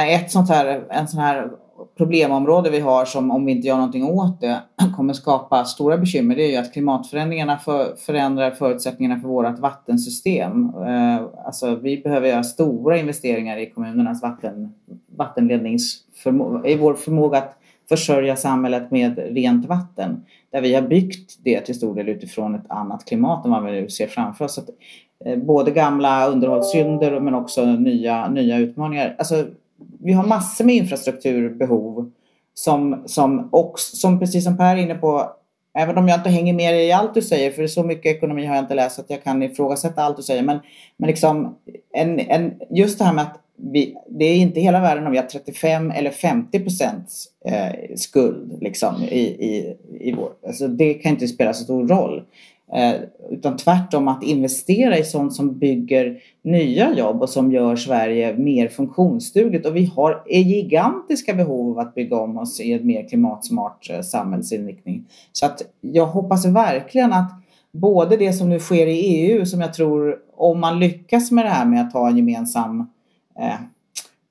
[0.09, 1.51] ett sånt här, en sån här
[1.97, 4.63] problemområde vi har som om vi inte gör någonting åt det
[4.97, 10.73] kommer skapa stora bekymmer det är ju att klimatförändringarna för, förändrar förutsättningarna för vårt vattensystem.
[10.87, 14.75] Eh, alltså vi behöver göra stora investeringar i kommunernas vatten,
[15.17, 20.25] vattenledningsförmåga, i vår förmåga att försörja samhället med rent vatten.
[20.51, 23.73] Där vi har byggt det till stor del utifrån ett annat klimat än vad vi
[23.73, 24.55] nu ser framför oss.
[24.55, 24.69] Så att,
[25.25, 29.15] eh, både gamla underhållssynder men också nya, nya utmaningar.
[29.19, 29.45] Alltså,
[30.03, 32.11] vi har massor med infrastrukturbehov
[32.55, 35.31] som, som, också, som precis som Per är inne på,
[35.79, 38.55] även om jag inte hänger med i allt du säger, för så mycket ekonomi har
[38.55, 40.59] jag inte läst att jag kan ifrågasätta allt du säger, men,
[40.97, 41.59] men liksom,
[41.93, 45.19] en, en, just det här med att vi, det är inte hela världen om vi
[45.19, 50.31] har 35 eller 50 procents eh, skuld liksom, i, i, i vår...
[50.47, 52.23] Alltså, det kan inte spela så stor roll.
[52.73, 52.95] Eh,
[53.31, 58.69] utan tvärtom att investera i sånt som bygger nya jobb och som gör Sverige mer
[58.69, 59.67] funktionsdugligt.
[59.67, 64.01] Och vi har gigantiska behov av att bygga om oss i en mer klimatsmart eh,
[64.01, 65.05] samhällsinriktning.
[65.33, 67.33] Så att jag hoppas verkligen att
[67.73, 71.51] både det som nu sker i EU som jag tror, om man lyckas med det
[71.51, 72.87] här med att ha en gemensam
[73.39, 73.61] eh,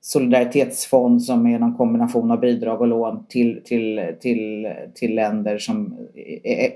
[0.00, 5.98] solidaritetsfond som är någon kombination av bidrag och lån till, till, till, till länder som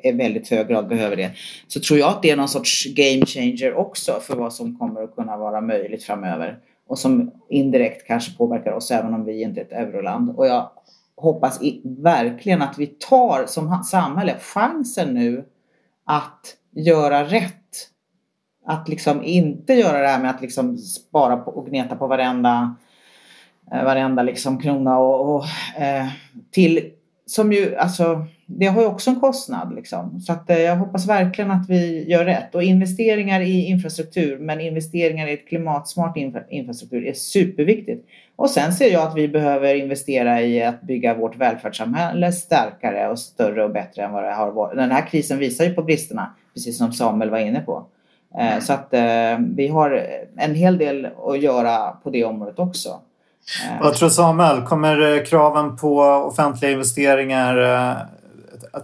[0.02, 1.30] i väldigt hög grad behöver det.
[1.66, 5.02] Så tror jag att det är någon sorts game changer också för vad som kommer
[5.02, 6.58] att kunna vara möjligt framöver.
[6.86, 10.30] Och som indirekt kanske påverkar oss även om vi inte är ett euroland.
[10.36, 10.70] Och jag
[11.16, 15.44] hoppas verkligen att vi tar som samhälle chansen nu
[16.04, 17.57] att göra rätt.
[18.68, 22.76] Att liksom inte göra det här med att liksom spara på och gneta på varenda
[23.72, 25.44] Eh, varenda liksom krona och, och
[25.83, 26.07] eh,
[26.50, 26.90] till
[27.26, 29.74] som ju, alltså, det har ju också en kostnad.
[29.74, 30.20] Liksom.
[30.20, 32.54] Så att, eh, jag hoppas verkligen att vi gör rätt.
[32.54, 38.07] Och investeringar i infrastruktur, men investeringar i ett klimatsmart infra infrastruktur är superviktigt.
[38.37, 43.18] Och sen ser jag att vi behöver investera i att bygga vårt välfärdssamhälle starkare och
[43.18, 44.76] större och bättre än vad det har varit.
[44.76, 47.87] Den här krisen visar ju på bristerna, precis som Samuel var inne på.
[48.38, 52.88] Eh, så att eh, vi har en hel del att göra på det området också.
[52.88, 53.82] Eh.
[53.82, 54.62] Vad tror Samuel?
[54.62, 57.56] Kommer kraven på offentliga investeringar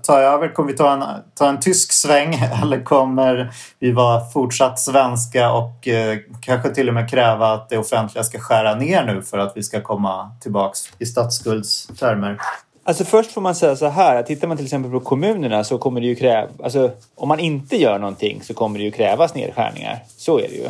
[0.03, 0.49] ta över?
[0.49, 1.05] Kommer vi ta en,
[1.35, 6.95] ta en tysk sväng eller kommer vi vara fortsatt svenska och eh, kanske till och
[6.95, 10.81] med kräva att det offentliga ska skära ner nu för att vi ska komma tillbaks
[10.99, 12.39] i statsskuldstermer?
[12.87, 16.01] Alltså först får man säga så här, tittar man till exempel på kommunerna så kommer
[16.01, 19.99] det ju kräva, alltså om man inte gör någonting så kommer det ju krävas nedskärningar.
[20.17, 20.67] Så är det ju.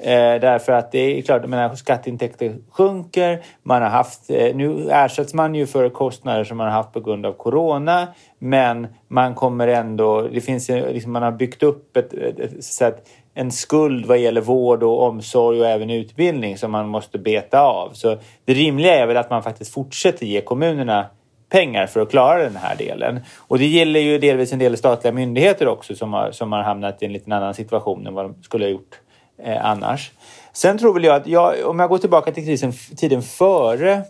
[0.00, 3.42] Eh, därför att det är klart, menar, skatteintäkter sjunker.
[3.62, 7.00] Man har haft, eh, nu ersätts man ju för kostnader som man har haft på
[7.00, 8.08] grund av corona.
[8.38, 13.08] Men man kommer ändå, det finns liksom, man har byggt upp ett, ett, ett, ett,
[13.34, 17.90] en skuld vad gäller vård och omsorg och även utbildning som man måste beta av.
[17.92, 21.06] Så det rimliga är väl att man faktiskt fortsätter ge kommunerna
[21.48, 23.20] pengar för att klara den här delen.
[23.38, 27.02] Och det gäller ju delvis en del statliga myndigheter också som har, som har hamnat
[27.02, 29.00] i en lite annan situation än vad de skulle ha gjort
[29.42, 30.12] eh, annars.
[30.52, 34.02] Sen tror väl jag att jag, om jag går tillbaka till krisen, tiden före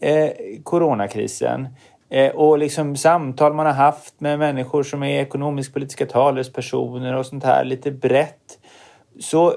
[0.00, 0.30] eh,
[0.62, 1.68] coronakrisen
[2.10, 7.44] eh, och liksom samtal man har haft med människor som är ekonomisk-politiska talespersoner och sånt
[7.44, 8.58] här lite brett.
[9.20, 9.54] Så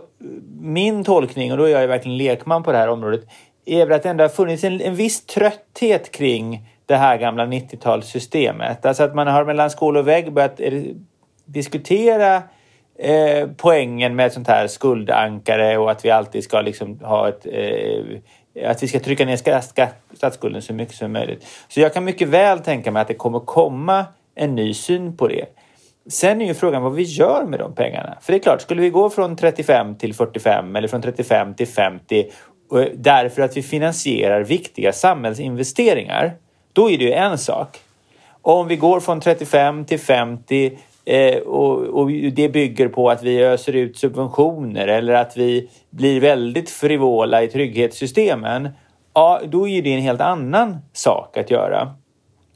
[0.61, 3.21] min tolkning, och då är jag ju verkligen lekman på det här området,
[3.65, 7.45] är väl att det ändå har funnits en, en viss trötthet kring det här gamla
[7.45, 8.85] 90-talssystemet.
[8.85, 10.83] Alltså att man har mellan skål och vägg börjat eh,
[11.45, 12.43] diskutera
[12.99, 17.45] eh, poängen med ett sånt här skuldankare och att vi alltid ska liksom ha ett
[17.45, 19.39] eh, att vi ska trycka ner
[20.15, 21.47] statsskulden så mycket som möjligt.
[21.67, 25.27] Så jag kan mycket väl tänka mig att det kommer komma en ny syn på
[25.27, 25.45] det.
[26.09, 28.17] Sen är ju frågan vad vi gör med de pengarna.
[28.21, 31.67] För det är klart, skulle vi gå från 35 till 45 eller från 35 till
[31.67, 36.33] 50 eh, därför att vi finansierar viktiga samhällsinvesteringar,
[36.73, 37.79] då är det ju en sak.
[38.41, 43.43] Om vi går från 35 till 50 Eh, och, och, det bygger på att vi
[43.43, 48.69] öser ut subventioner eller att vi blir väldigt frivola i trygghetssystemen.
[49.13, 51.95] Ja, då är det en helt annan sak att göra.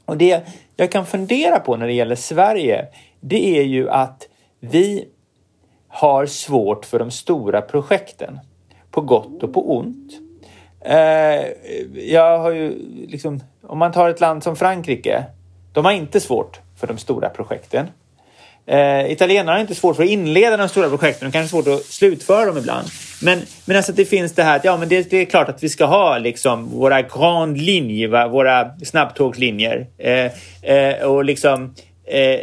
[0.04, 2.86] Och det jag kan fundera på när det gäller Sverige,
[3.20, 4.28] det är ju att
[4.60, 5.04] vi
[5.88, 8.38] har svårt för de stora projekten.
[8.90, 10.12] På gott och på ont.
[10.84, 11.46] Eh,
[11.94, 12.74] jag har ju
[13.08, 15.24] liksom, om man tar ett land som Frankrike,
[15.72, 17.86] de har inte svårt för de stora projekten.
[18.66, 21.74] Eh, italienarna har inte svårt för att inleda de stora projekten, de kanske har svårt
[21.74, 22.88] att slutföra dem ibland.
[23.22, 25.62] Men, men alltså det finns det här att ja, men det, det är klart att
[25.62, 28.28] vi ska ha liksom våra grand linje, va?
[28.28, 29.86] våra snabbtågslinjer.
[29.98, 30.30] Eh,
[30.72, 32.40] eh, och liksom eh,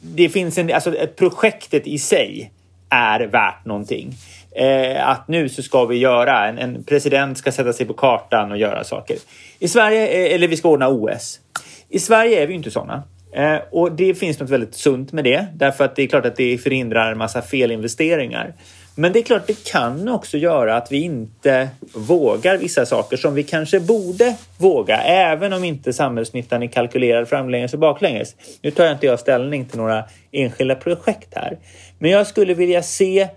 [0.00, 2.52] det finns en, alltså projektet i sig
[2.90, 4.14] är värt någonting.
[4.58, 8.52] Eh, att nu så ska vi göra, en, en, president ska sätta sig på kartan
[8.52, 9.16] och göra saker.
[9.58, 11.40] I Sverige, eh, eller vi ska ordna OS.
[11.88, 13.02] I Sverige är vi inte sådana.
[13.32, 16.36] Eh, och det finns något väldigt sunt med det, därför att det är klart att
[16.36, 18.54] det förhindrar en massa felinvesteringar.
[18.94, 23.34] Men det är klart, det kan också göra att vi inte vågar vissa saker som
[23.34, 28.34] vi kanske borde våga, även om inte samhällsnyttan är kalkylerad framlänges och baklänges.
[28.62, 31.58] Nu tar jag inte jag ställning till några enskilda projekt här,
[31.98, 33.28] men jag skulle vilja se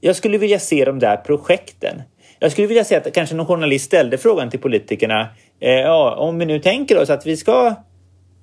[0.00, 2.02] jag skulle vilja se de där projekten.
[2.38, 5.28] Jag skulle vilja se att kanske någon journalist ställde frågan till politikerna.
[5.60, 7.74] Eh, ja, om vi nu tänker oss att vi ska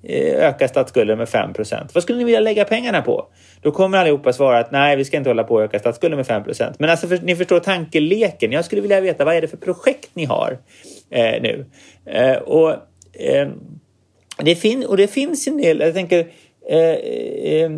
[0.02, 3.26] eh, öka statsskulden med 5% Vad skulle ni vilja lägga pengarna på?
[3.62, 6.26] Då kommer allihopa svara att nej, vi ska inte hålla på att öka statsskulden med
[6.26, 8.52] 5% Men alltså, för, ni förstår tankeleken.
[8.52, 10.58] Jag skulle vilja veta vad är det för projekt ni har
[11.10, 11.66] eh, nu?
[12.06, 12.70] Eh, och,
[13.12, 13.48] eh,
[14.38, 16.26] det fin och det finns en del, jag tänker,
[16.70, 17.70] eh, eh,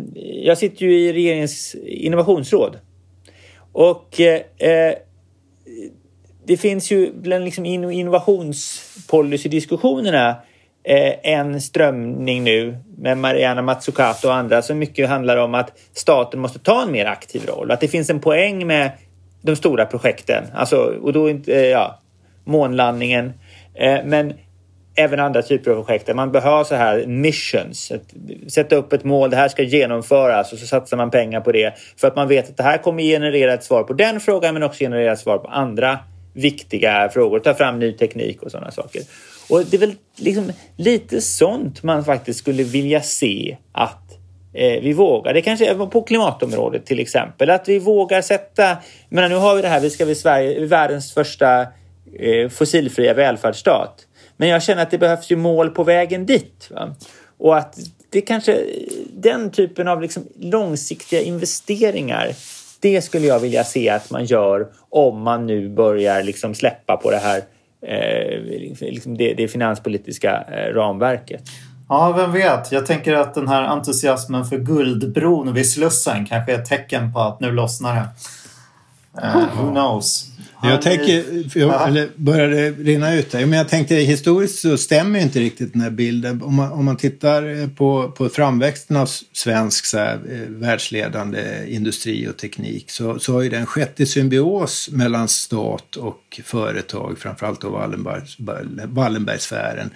[0.43, 2.77] jag sitter ju i regeringens innovationsråd
[3.71, 4.93] och eh, eh,
[6.45, 10.35] det finns ju bland liksom innovationspolicydiskussionerna
[10.83, 16.39] Eh, en strömning nu med Mariana Mazzucato och andra som mycket handlar om att staten
[16.39, 17.71] måste ta en mer aktiv roll.
[17.71, 18.91] Att det finns en poäng med
[19.41, 20.43] de stora projekten.
[20.53, 21.99] Alltså, och då inte, eh, ja,
[22.43, 23.33] månlandningen.
[23.73, 24.33] Eh, men
[24.95, 27.91] även andra typer av projekt där man behöver så här missions.
[28.47, 31.73] sätta upp ett mål, det här ska genomföras och så satsar man pengar på det.
[31.97, 34.63] För att man vet att det här kommer generera ett svar på den frågan men
[34.63, 35.99] också generera ett svar på andra
[36.33, 37.39] viktiga frågor.
[37.39, 39.01] Ta fram ny teknik och sådana saker.
[39.49, 44.11] Och det är väl liksom lite sånt man faktiskt skulle vilja se att
[44.53, 45.33] eh, vi vågar.
[45.33, 47.49] Det kanske är på klimatområdet till exempel.
[47.49, 48.77] Att vi vågar sätta...
[49.09, 51.61] Men nu har vi det här, vi ska bli Sverige, världens första
[52.19, 54.07] eh, fossilfria välfärdsstat.
[54.41, 56.69] Men jag känner att det behövs ju mål på vägen dit.
[56.71, 56.95] Va?
[57.37, 57.75] Och att
[58.09, 58.65] det kanske
[59.13, 62.31] den typen av liksom långsiktiga investeringar
[62.79, 67.11] det skulle jag vilja se att man gör om man nu börjar liksom släppa på
[67.11, 67.41] det här
[67.81, 68.41] eh,
[68.79, 71.43] liksom det, det finanspolitiska eh, ramverket.
[71.89, 72.71] Ja, vem vet.
[72.71, 77.19] Jag tänker att den här entusiasmen för Guldbron vid Slussen kanske är ett tecken på
[77.19, 78.07] att nu lossnar det.
[79.21, 80.30] Eh, who knows?
[80.63, 81.23] Jag tänker,
[81.59, 83.45] jag, eller började rinna ut där.
[83.45, 86.41] Men jag tänkte historiskt så stämmer inte riktigt den här bilden.
[86.41, 92.27] Om man, om man tittar på, på framväxten av svensk så här, eh, världsledande industri
[92.27, 97.61] och teknik så, så har ju den skett i symbios mellan stat och företag, framförallt
[97.61, 98.21] då Wallenberg,
[98.87, 99.89] Wallenbergsfären.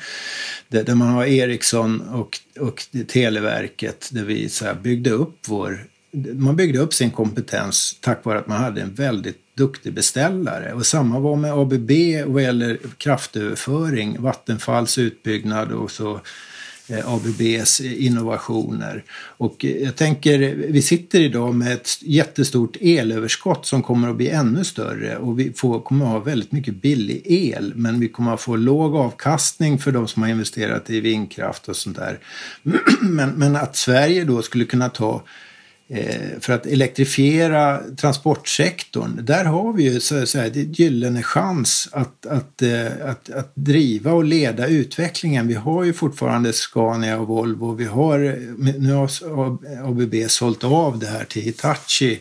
[0.68, 5.80] Där, där man har Ericsson och, och Televerket där vi så här, byggde upp vår
[6.34, 10.74] man byggde upp sin kompetens tack vare att man hade en väldigt duktig beställare.
[10.74, 11.92] Och samma var med ABB
[12.26, 16.22] vad gäller kraftöverföring, Vattenfalls utbyggnad och så
[16.90, 19.04] eh, ABBs innovationer.
[19.38, 24.30] Och eh, jag tänker, vi sitter idag med ett jättestort elöverskott som kommer att bli
[24.30, 28.34] ännu större och vi får, kommer att ha väldigt mycket billig el men vi kommer
[28.34, 32.20] att få låg avkastning för de som har investerat i vindkraft och sånt där.
[33.02, 35.24] Men, men att Sverige då skulle kunna ta
[35.88, 41.90] Eh, för att elektrifiera transportsektorn, där har vi ju så, att säga det gyllene chans
[41.92, 45.48] att, att, eh, att, att driva och leda utvecklingen.
[45.48, 47.76] Vi har ju fortfarande Scania och Volvo.
[47.76, 48.18] Vi har,
[48.80, 49.10] nu har
[49.90, 52.20] ABB sålt av det här till Hitachi,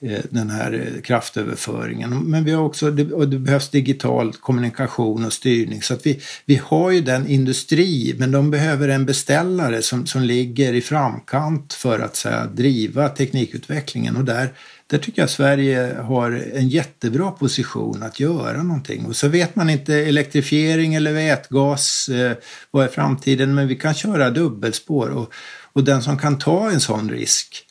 [0.00, 2.10] eh, den här kraftöverföringen.
[2.10, 5.82] Men vi har också, och det behövs digital kommunikation och styrning.
[5.82, 10.22] Så att vi, vi har ju den industri, men de behöver en beställare som, som
[10.22, 14.52] ligger i framkant för att så här, driva driva teknikutvecklingen och där,
[14.86, 19.06] där tycker jag Sverige har en jättebra position att göra någonting.
[19.06, 22.36] Och så vet man inte elektrifiering eller vätgas, eh,
[22.70, 25.32] vad är framtiden, men vi kan köra dubbelspår och,
[25.72, 27.66] och den som kan ta en sån risk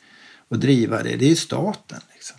[0.49, 1.99] och driva det, det är staten.
[2.13, 2.37] Liksom.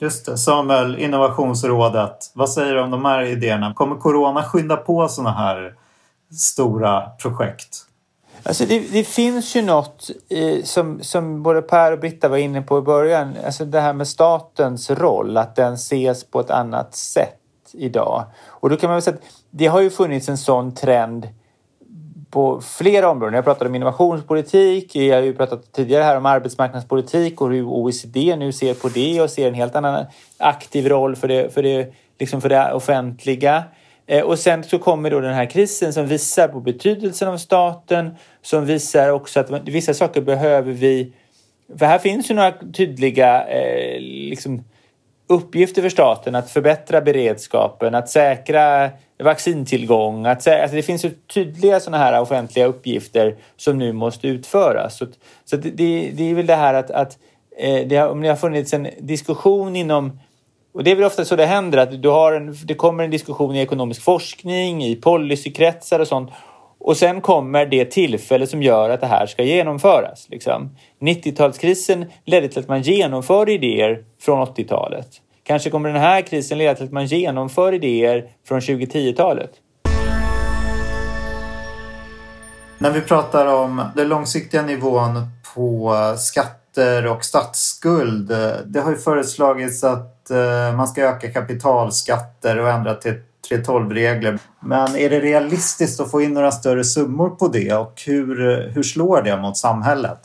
[0.00, 0.38] Just det.
[0.38, 2.32] Samuel, Innovationsrådet.
[2.34, 3.74] Vad säger du om de här idéerna?
[3.74, 5.74] Kommer corona skynda på sådana här
[6.32, 7.87] stora projekt?
[8.42, 12.62] Alltså det, det, finns ju något i, som, som både Per och Britta var inne
[12.62, 13.34] på i början.
[13.44, 17.38] Alltså det här med statens roll, att den ses på ett annat sätt
[17.72, 18.24] idag.
[18.46, 21.28] Och då kan man väl säga att det har ju funnits en sån trend
[22.30, 23.34] på flera områden.
[23.34, 28.36] Jag pratade om innovationspolitik, jag har ju pratat tidigare här om arbetsmarknadspolitik och hur OECD
[28.36, 30.04] nu ser på det och ser en helt annan
[30.38, 33.64] aktiv roll för det, för det, liksom för det offentliga.
[34.08, 38.10] Eh, och sen så kommer då den här krisen som visar på betydelsen av staten,
[38.42, 41.12] som visar också att vissa saker behöver vi...
[41.78, 44.64] För här finns ju några tydliga eh, liksom,
[45.28, 48.90] uppgifter för staten att förbättra beredskapen, att säkra
[49.22, 50.26] vaccintillgång.
[50.26, 54.98] Att sä alltså det finns ju tydliga sådana här offentliga uppgifter som nu måste utföras.
[54.98, 55.06] Så,
[55.44, 55.70] så det,
[56.10, 57.18] det, är väl det här att, att
[57.58, 60.18] eh, det har, om det har funnits en diskussion inom
[60.78, 63.10] och det är väl ofta så det händer att du har en, det kommer en
[63.10, 66.30] diskussion i ekonomisk forskning, i policykretsar och sånt.
[66.78, 70.26] Och sen kommer det tillfälle som gör att det här ska genomföras.
[70.30, 70.76] Liksom.
[71.00, 75.08] 90-talskrisen ledde till att man genomför idéer från 80-talet.
[75.42, 79.50] Kanske kommer den här krisen leda till att man genomför idéer från 2010-talet.
[82.78, 85.94] När vi pratar om den långsiktiga nivån på
[86.72, 88.28] skatter och statsskuld.
[88.66, 93.14] Det har ju föreslagits att eh, man ska öka kapitalskatter och ändra till
[93.50, 94.38] 3.12-regler.
[94.60, 98.82] Men är det realistiskt att få in några större summor på det och hur, hur
[98.82, 100.18] slår det mot samhället?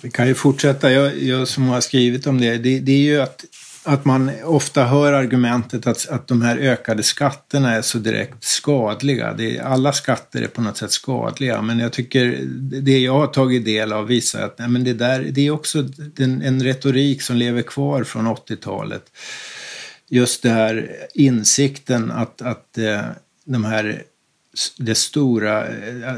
[0.00, 0.92] Vi kan ju fortsätta.
[0.92, 3.44] Jag, jag som har skrivit om det, det, det är ju att
[3.86, 9.32] att man ofta hör argumentet att, att de här ökade skatterna är så direkt skadliga.
[9.32, 12.40] Det, alla skatter är på något sätt skadliga men jag tycker
[12.82, 15.88] det jag har tagit del av visar att nej, men det, där, det är också
[16.18, 19.04] en, en retorik som lever kvar från 80-talet.
[20.08, 23.00] Just det här insikten att, att eh,
[23.44, 24.02] de här
[24.78, 26.14] det stora, eh,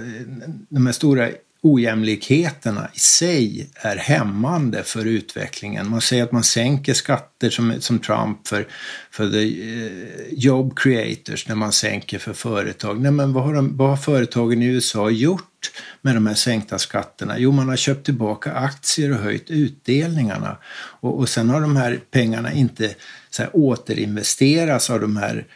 [0.68, 1.30] de här stora
[1.62, 5.90] ojämlikheterna i sig är hämmande för utvecklingen.
[5.90, 8.66] Man säger att man sänker skatter som, som Trump för,
[9.10, 13.00] för the uh, job creators när man sänker för företag.
[13.00, 15.70] Nej, men vad har, de, vad har företagen i USA gjort
[16.02, 17.38] med de här sänkta skatterna?
[17.38, 20.56] Jo, man har köpt tillbaka aktier och höjt utdelningarna.
[21.00, 22.94] Och, och sen har de här pengarna inte
[23.30, 25.46] så här, återinvesteras av de här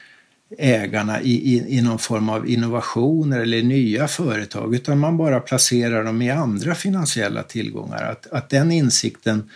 [0.58, 6.04] ägarna i, i, i någon form av innovationer eller nya företag utan man bara placerar
[6.04, 8.02] dem i andra finansiella tillgångar.
[8.02, 9.50] Att, att den insikten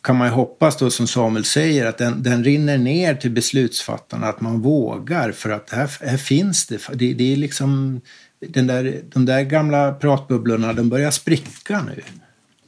[0.00, 4.26] kan man ju hoppas då som Samuel säger att den, den rinner ner till beslutsfattarna,
[4.26, 6.80] att man vågar för att här, här finns det.
[6.92, 7.14] det.
[7.14, 8.00] Det är liksom
[8.40, 12.02] den där, de där gamla pratbubblorna, de börjar spricka nu.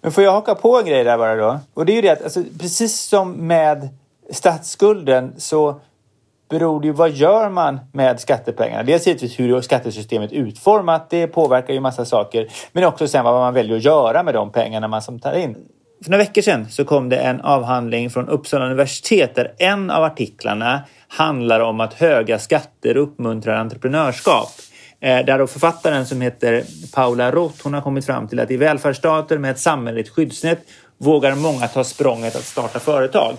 [0.03, 1.61] Men får jag haka på en grej där bara då?
[1.75, 3.89] Och det är ju det att alltså, precis som med
[4.31, 5.81] statsskulden så
[6.49, 8.83] beror det ju vad gör man med skattepengarna?
[8.83, 11.11] Dels givetvis hur skattesystemet är utformat.
[11.11, 12.49] Det påverkar ju massa saker.
[12.73, 15.57] Men också sen vad man väljer att göra med de pengarna man som tar in.
[16.05, 20.05] För några veckor sedan så kom det en avhandling från Uppsala universitet där en av
[20.05, 24.49] artiklarna handlar om att höga skatter uppmuntrar entreprenörskap.
[25.01, 28.57] Eh, där då författaren som heter Paula Roth, hon har kommit fram till att i
[28.57, 30.59] välfärdsstater med ett samhälleligt skyddsnät
[30.99, 33.37] vågar många ta språnget att starta företag.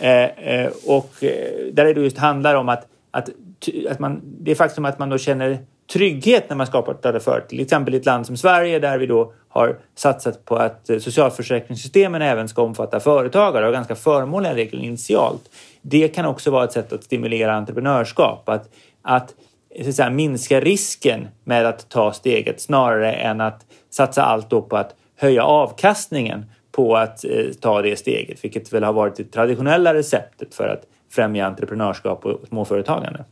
[0.00, 3.28] Eh, eh, och eh, där det just handlar om att, att,
[3.90, 5.58] att man, det faktum att man då känner
[5.92, 7.48] trygghet när man skapar ett företag.
[7.48, 12.22] Till exempel i ett land som Sverige där vi då har satsat på att socialförsäkringssystemen
[12.22, 15.42] även ska omfatta företagare och ganska förmånliga regler initialt.
[15.82, 18.48] Det kan också vara ett sätt att stimulera entreprenörskap.
[18.48, 18.68] Att,
[19.02, 19.34] att
[19.84, 24.94] så säga, minska risken med att ta steget snarare än att satsa allt på att
[25.16, 30.54] höja avkastningen på att eh, ta det steget, vilket väl har varit det traditionella receptet
[30.54, 33.24] för att främja entreprenörskap och småföretagande.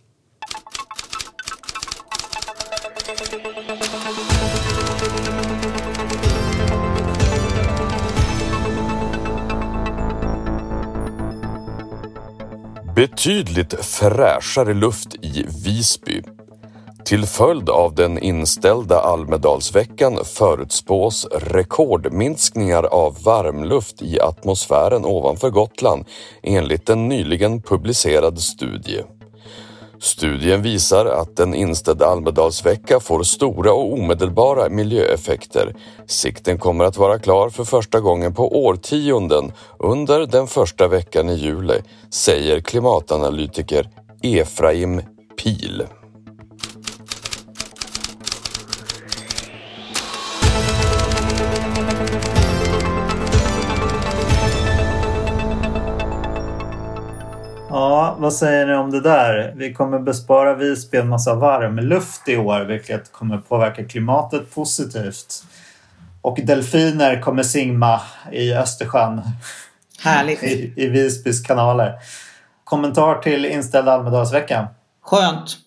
[12.96, 16.22] Betydligt fräschare luft i Visby.
[17.08, 26.04] Till följd av den inställda Almedalsveckan förutspås rekordminskningar av varmluft i atmosfären ovanför Gotland
[26.42, 29.02] enligt en nyligen publicerad studie.
[30.00, 35.74] Studien visar att den inställda Almedalsvecka får stora och omedelbara miljöeffekter.
[36.06, 41.34] Sikten kommer att vara klar för första gången på årtionden under den första veckan i
[41.34, 41.80] juli,
[42.10, 43.88] säger klimatanalytiker
[44.22, 45.02] Efraim
[45.42, 45.86] Pil.
[57.70, 59.52] Ja, vad säger ni om det där?
[59.56, 65.44] Vi kommer bespara Visby en massa varmluft i år vilket kommer påverka klimatet positivt.
[66.22, 68.00] Och delfiner kommer simma
[68.32, 69.20] i Östersjön.
[70.00, 70.42] Härligt.
[70.42, 71.92] I, i Visbys kanaler.
[72.64, 74.66] Kommentar till inställd Almedalsveckan?
[75.02, 75.58] Skönt.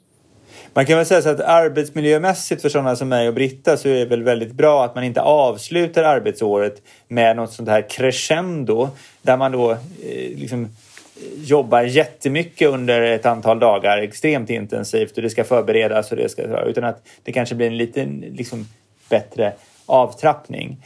[0.73, 3.93] Man kan väl säga så att arbetsmiljömässigt för sådana som mig och Britta så är
[3.93, 8.89] det väl väldigt bra att man inte avslutar arbetsåret med något sånt här crescendo
[9.21, 9.77] där man då eh,
[10.35, 10.69] liksom
[11.35, 16.61] jobbar jättemycket under ett antal dagar extremt intensivt och det ska förberedas och det ska
[16.61, 18.67] utan att det kanske blir en lite liksom,
[19.09, 19.53] bättre
[19.85, 20.77] avtrappning.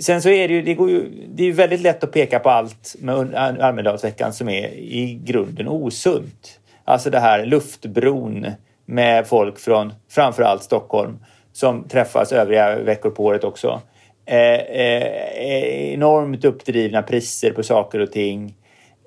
[0.00, 2.50] Sen så är det ju, det går ju, det är väldigt lätt att peka på
[2.50, 6.60] allt med Almedalsveckan som är i grunden osunt.
[6.84, 8.46] Alltså det här luftbron
[8.86, 11.18] med folk från framförallt Stockholm
[11.52, 13.80] som träffas övriga veckor på året också.
[14.26, 18.54] Eh, eh, enormt uppdrivna priser på saker och ting.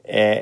[0.07, 0.37] Eh,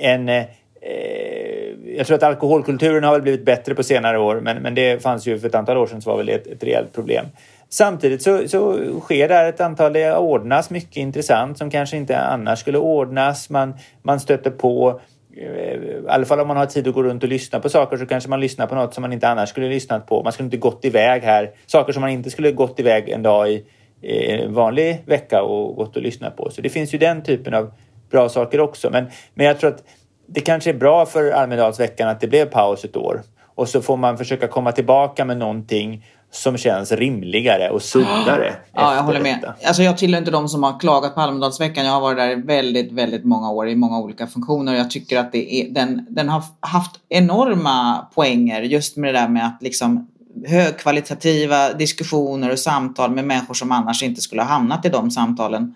[0.00, 0.28] en...
[0.28, 0.44] Eh,
[0.82, 1.58] eh,
[1.96, 5.26] jag tror att alkoholkulturen har väl blivit bättre på senare år men, men det fanns
[5.26, 7.26] ju för ett antal år sedan så var väl ett, ett rejält problem.
[7.68, 12.58] Samtidigt så, så sker där ett antal, det ordnas mycket intressant som kanske inte annars
[12.58, 13.50] skulle ordnas.
[13.50, 15.00] Man, man stöter på
[15.36, 17.96] eh, i alla fall om man har tid att gå runt och lyssna på saker
[17.96, 20.22] så kanske man lyssnar på något som man inte annars skulle lyssnat på.
[20.22, 21.50] Man skulle inte gått iväg här.
[21.66, 23.64] Saker som man inte skulle gått iväg en dag i,
[24.02, 26.50] i en vanlig vecka och gått och lyssnat på.
[26.50, 27.72] Så det finns ju den typen av
[28.10, 28.90] bra saker också.
[28.90, 29.82] Men, men jag tror att
[30.26, 33.22] det kanske är bra för Almedalsveckan att det blev paus ett år.
[33.54, 38.54] Och så får man försöka komma tillbaka med någonting som känns rimligare och sundare.
[38.72, 39.52] Ja, jag håller med.
[39.64, 41.84] Alltså jag tillhör inte de som har klagat på Almedalsveckan.
[41.86, 44.74] Jag har varit där i väldigt, väldigt många år i många olika funktioner.
[44.74, 49.28] Jag tycker att det är, den, den har haft enorma poänger just med det där
[49.28, 50.08] med att liksom
[50.46, 55.74] högkvalitativa diskussioner och samtal med människor som annars inte skulle ha hamnat i de samtalen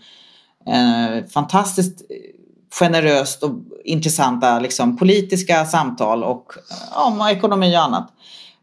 [0.67, 2.03] eh, fantastiskt
[2.81, 3.51] generöst och
[3.85, 8.13] intressanta liksom, politiska samtal och eh, om ekonomi och annat.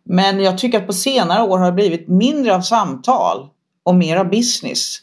[0.04, 3.47] Men jag tycker att på senare år har det blivit mindre av samtal
[3.84, 4.97] och mer av business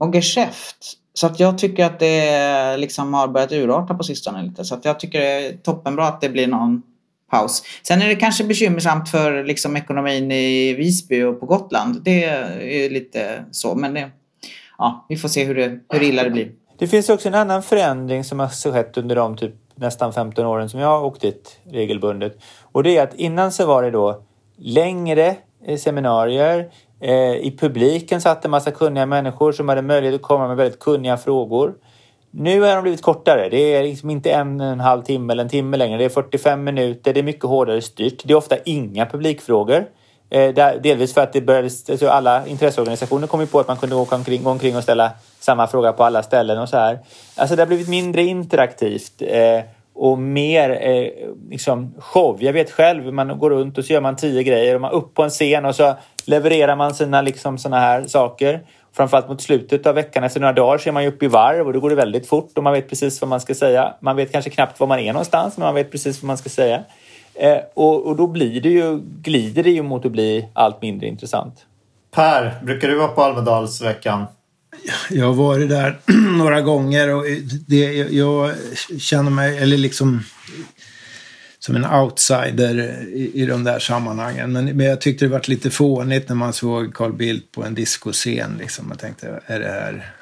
[0.00, 0.76] och geschäft.
[1.14, 4.64] Så att jag tycker att det liksom har börjat urarta på sistone lite.
[4.64, 6.82] Så att jag tycker det är toppenbra att det blir någon
[7.30, 7.62] paus.
[7.82, 12.02] Sen är det kanske bekymmersamt för liksom ekonomin i Visby och på Gotland.
[12.04, 13.74] Det är lite så.
[13.74, 14.10] Men det,
[14.78, 16.52] ja, vi får se hur, det, hur illa det blir.
[16.78, 20.68] Det finns också en annan förändring som har skett under de typ nästan 15 åren
[20.68, 22.38] som jag har åkt dit regelbundet.
[22.62, 24.22] Och det är att innan så var det då
[24.56, 26.70] längre eh, seminarier.
[27.00, 30.80] Eh, I publiken satt en massa kunniga människor som hade möjlighet att komma med väldigt
[30.80, 31.74] kunniga frågor.
[32.30, 33.48] Nu har de blivit kortare.
[33.50, 35.98] Det är liksom inte en, en halv timme eller en timme längre.
[35.98, 37.14] Det är 45 minuter.
[37.14, 38.22] Det är mycket hårdare styrt.
[38.24, 39.86] Det är ofta inga publikfrågor.
[40.30, 43.76] Eh, där, delvis för att det började, alltså alla intresseorganisationer kom ju på att man
[43.76, 45.10] kunde gå omkring, gå omkring och ställa
[45.40, 46.98] samma fråga på alla ställen och så här.
[47.36, 49.60] Alltså det har blivit mindre interaktivt eh,
[49.94, 51.08] och mer eh,
[51.50, 52.38] liksom show.
[52.40, 55.14] Jag vet själv, man går runt och så gör man tio grejer och man upp
[55.14, 55.94] på en scen och så
[56.24, 58.60] levererar man sina liksom såna här saker.
[58.92, 61.66] Framförallt mot slutet av veckan, efter några dagar så är man ju uppe i varv
[61.66, 63.94] och då går det väldigt fort och man vet precis vad man ska säga.
[64.00, 66.48] Man vet kanske knappt var man är någonstans, men man vet precis vad man ska
[66.48, 66.84] säga.
[67.34, 71.06] Eh, och, och då blir det ju, glider det ju mot att bli allt mindre
[71.06, 71.54] intressant.
[72.10, 74.24] Per, brukar du vara på Almedalsveckan?
[75.10, 75.98] Jag har varit där
[76.38, 77.24] några gånger och
[77.66, 78.52] det, jag
[78.98, 80.22] känner mig, eller liksom
[81.58, 84.52] som en outsider i, i de där sammanhangen.
[84.52, 87.74] Men, men jag tyckte det var lite fånigt när man såg Carl Bildt på en
[87.74, 88.56] discoscen.
[88.58, 88.86] Liksom.
[88.88, 90.12] Jag tänkte, är det här,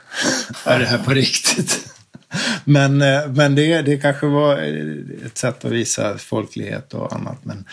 [0.65, 1.91] är det här på riktigt?
[2.64, 7.39] Men, eh, men det, det kanske var eh, ett sätt att visa folklighet och annat.
[7.43, 7.64] Men,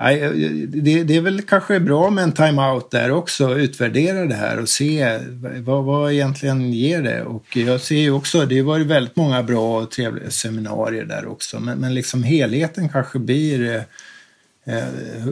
[0.00, 0.30] nej, eh,
[0.68, 4.68] det, det är väl kanske bra med en time-out där också, utvärdera det här och
[4.68, 5.18] se
[5.64, 7.22] vad, vad egentligen ger det.
[7.22, 11.26] Och jag ser ju också, det har varit väldigt många bra och trevliga seminarier där
[11.26, 13.84] också, men, men liksom helheten kanske blir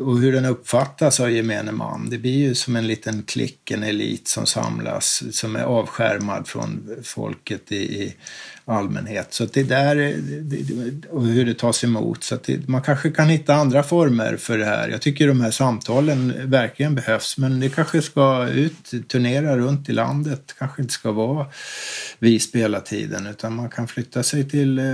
[0.03, 2.11] och hur den uppfattas av gemene man.
[2.11, 6.97] Det blir ju som en liten klick, en elit som samlas, som är avskärmad från
[7.03, 8.15] folket i, i
[8.65, 9.33] allmänhet.
[9.35, 12.25] Så det där, eh, och hur det tas emot.
[12.25, 14.89] Så det, man kanske kan hitta andra former för det här.
[14.89, 19.93] Jag tycker de här samtalen verkligen behövs, men det kanske ska ut, turnera runt i
[19.93, 20.55] landet.
[20.59, 21.47] Kanske inte ska vara
[22.19, 24.85] Visby hela tiden, utan man kan flytta sig till eh,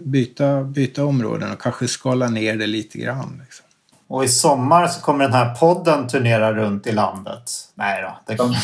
[0.00, 3.42] byta, byta områden och kanske skala ner det lite grann.
[3.44, 3.67] Liksom.
[4.08, 7.50] Och i sommar så kommer den här podden turnera runt i landet.
[7.74, 8.56] Nej då, det kommer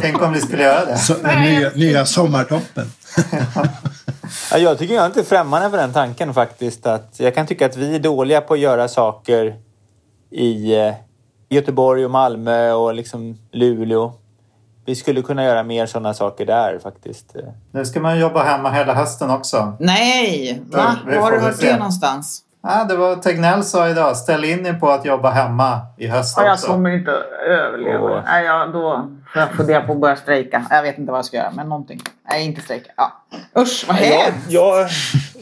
[0.00, 0.98] Tänk om vi skulle göra det.
[0.98, 2.86] Så, nya, nya sommartoppen.
[4.50, 6.86] ja, jag tycker jag är inte främmande för den tanken faktiskt.
[6.86, 9.56] Att jag kan tycka att vi är dåliga på att göra saker
[10.30, 10.94] i eh,
[11.48, 14.12] Göteborg och Malmö och liksom Luleå.
[14.86, 17.36] Vi skulle kunna göra mer sådana saker där faktiskt.
[17.72, 19.76] Nu ska man jobba hemma hela hösten också.
[19.80, 20.62] Nej!
[20.70, 20.96] Va?
[21.06, 22.42] Var har du hört det någonstans?
[22.66, 24.16] Ja, det var Tegnell sa idag.
[24.16, 27.10] Ställ in er på att jobba hemma i höst ja, Jag kommer inte
[27.48, 28.18] överleva.
[28.18, 28.24] Oh.
[28.24, 30.66] Nej, jag, då får jag fundera på att börja strejka.
[30.70, 32.00] Jag vet inte vad jag ska göra, men någonting.
[32.30, 32.92] Nej, inte strejka.
[32.96, 33.12] Ja.
[33.62, 34.38] Usch, vad hemskt!
[34.48, 34.88] Jag, jag,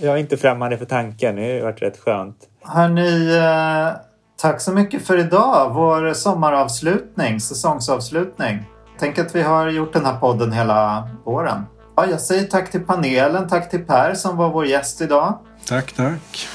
[0.00, 1.36] jag är inte främmande för tanken.
[1.36, 2.36] Det har varit rätt skönt.
[2.64, 4.00] Hörni, eh,
[4.40, 5.70] tack så mycket för idag.
[5.74, 8.64] Vår sommaravslutning, säsongsavslutning.
[8.98, 11.66] Tänk att vi har gjort den här podden hela våren.
[11.96, 13.48] Ja, jag säger tack till panelen.
[13.48, 15.38] Tack till Per som var vår gäst idag.
[15.68, 16.48] Tack, tack.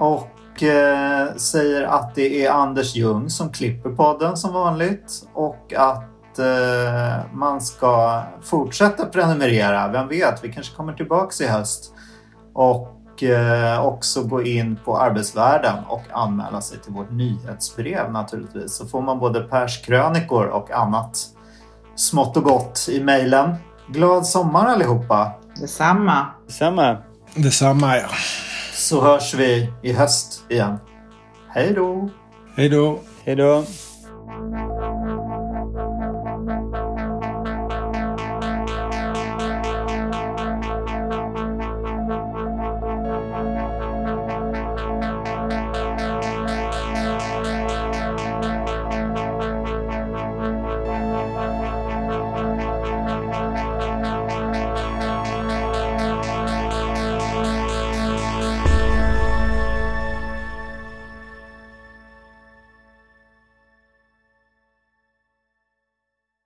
[0.00, 5.12] Och eh, säger att det är Anders Ljung som klipper podden som vanligt.
[5.34, 9.88] Och att eh, man ska fortsätta prenumerera.
[9.88, 11.94] Vem vet, vi kanske kommer tillbaks i höst.
[12.54, 18.74] Och eh, också gå in på Arbetsvärlden och anmäla sig till vårt nyhetsbrev naturligtvis.
[18.74, 21.18] Så får man både Pers krönikor och annat
[21.96, 23.54] smått och gott i mejlen.
[23.88, 25.32] Glad sommar allihopa!
[25.60, 26.26] Detsamma!
[26.46, 26.96] Detsamma!
[27.34, 28.08] Detsamma ja.
[28.80, 30.78] Så hörs vi i höst igen.
[31.48, 32.10] Hej då!
[32.56, 33.00] Hej då!
[33.24, 33.64] Hej då!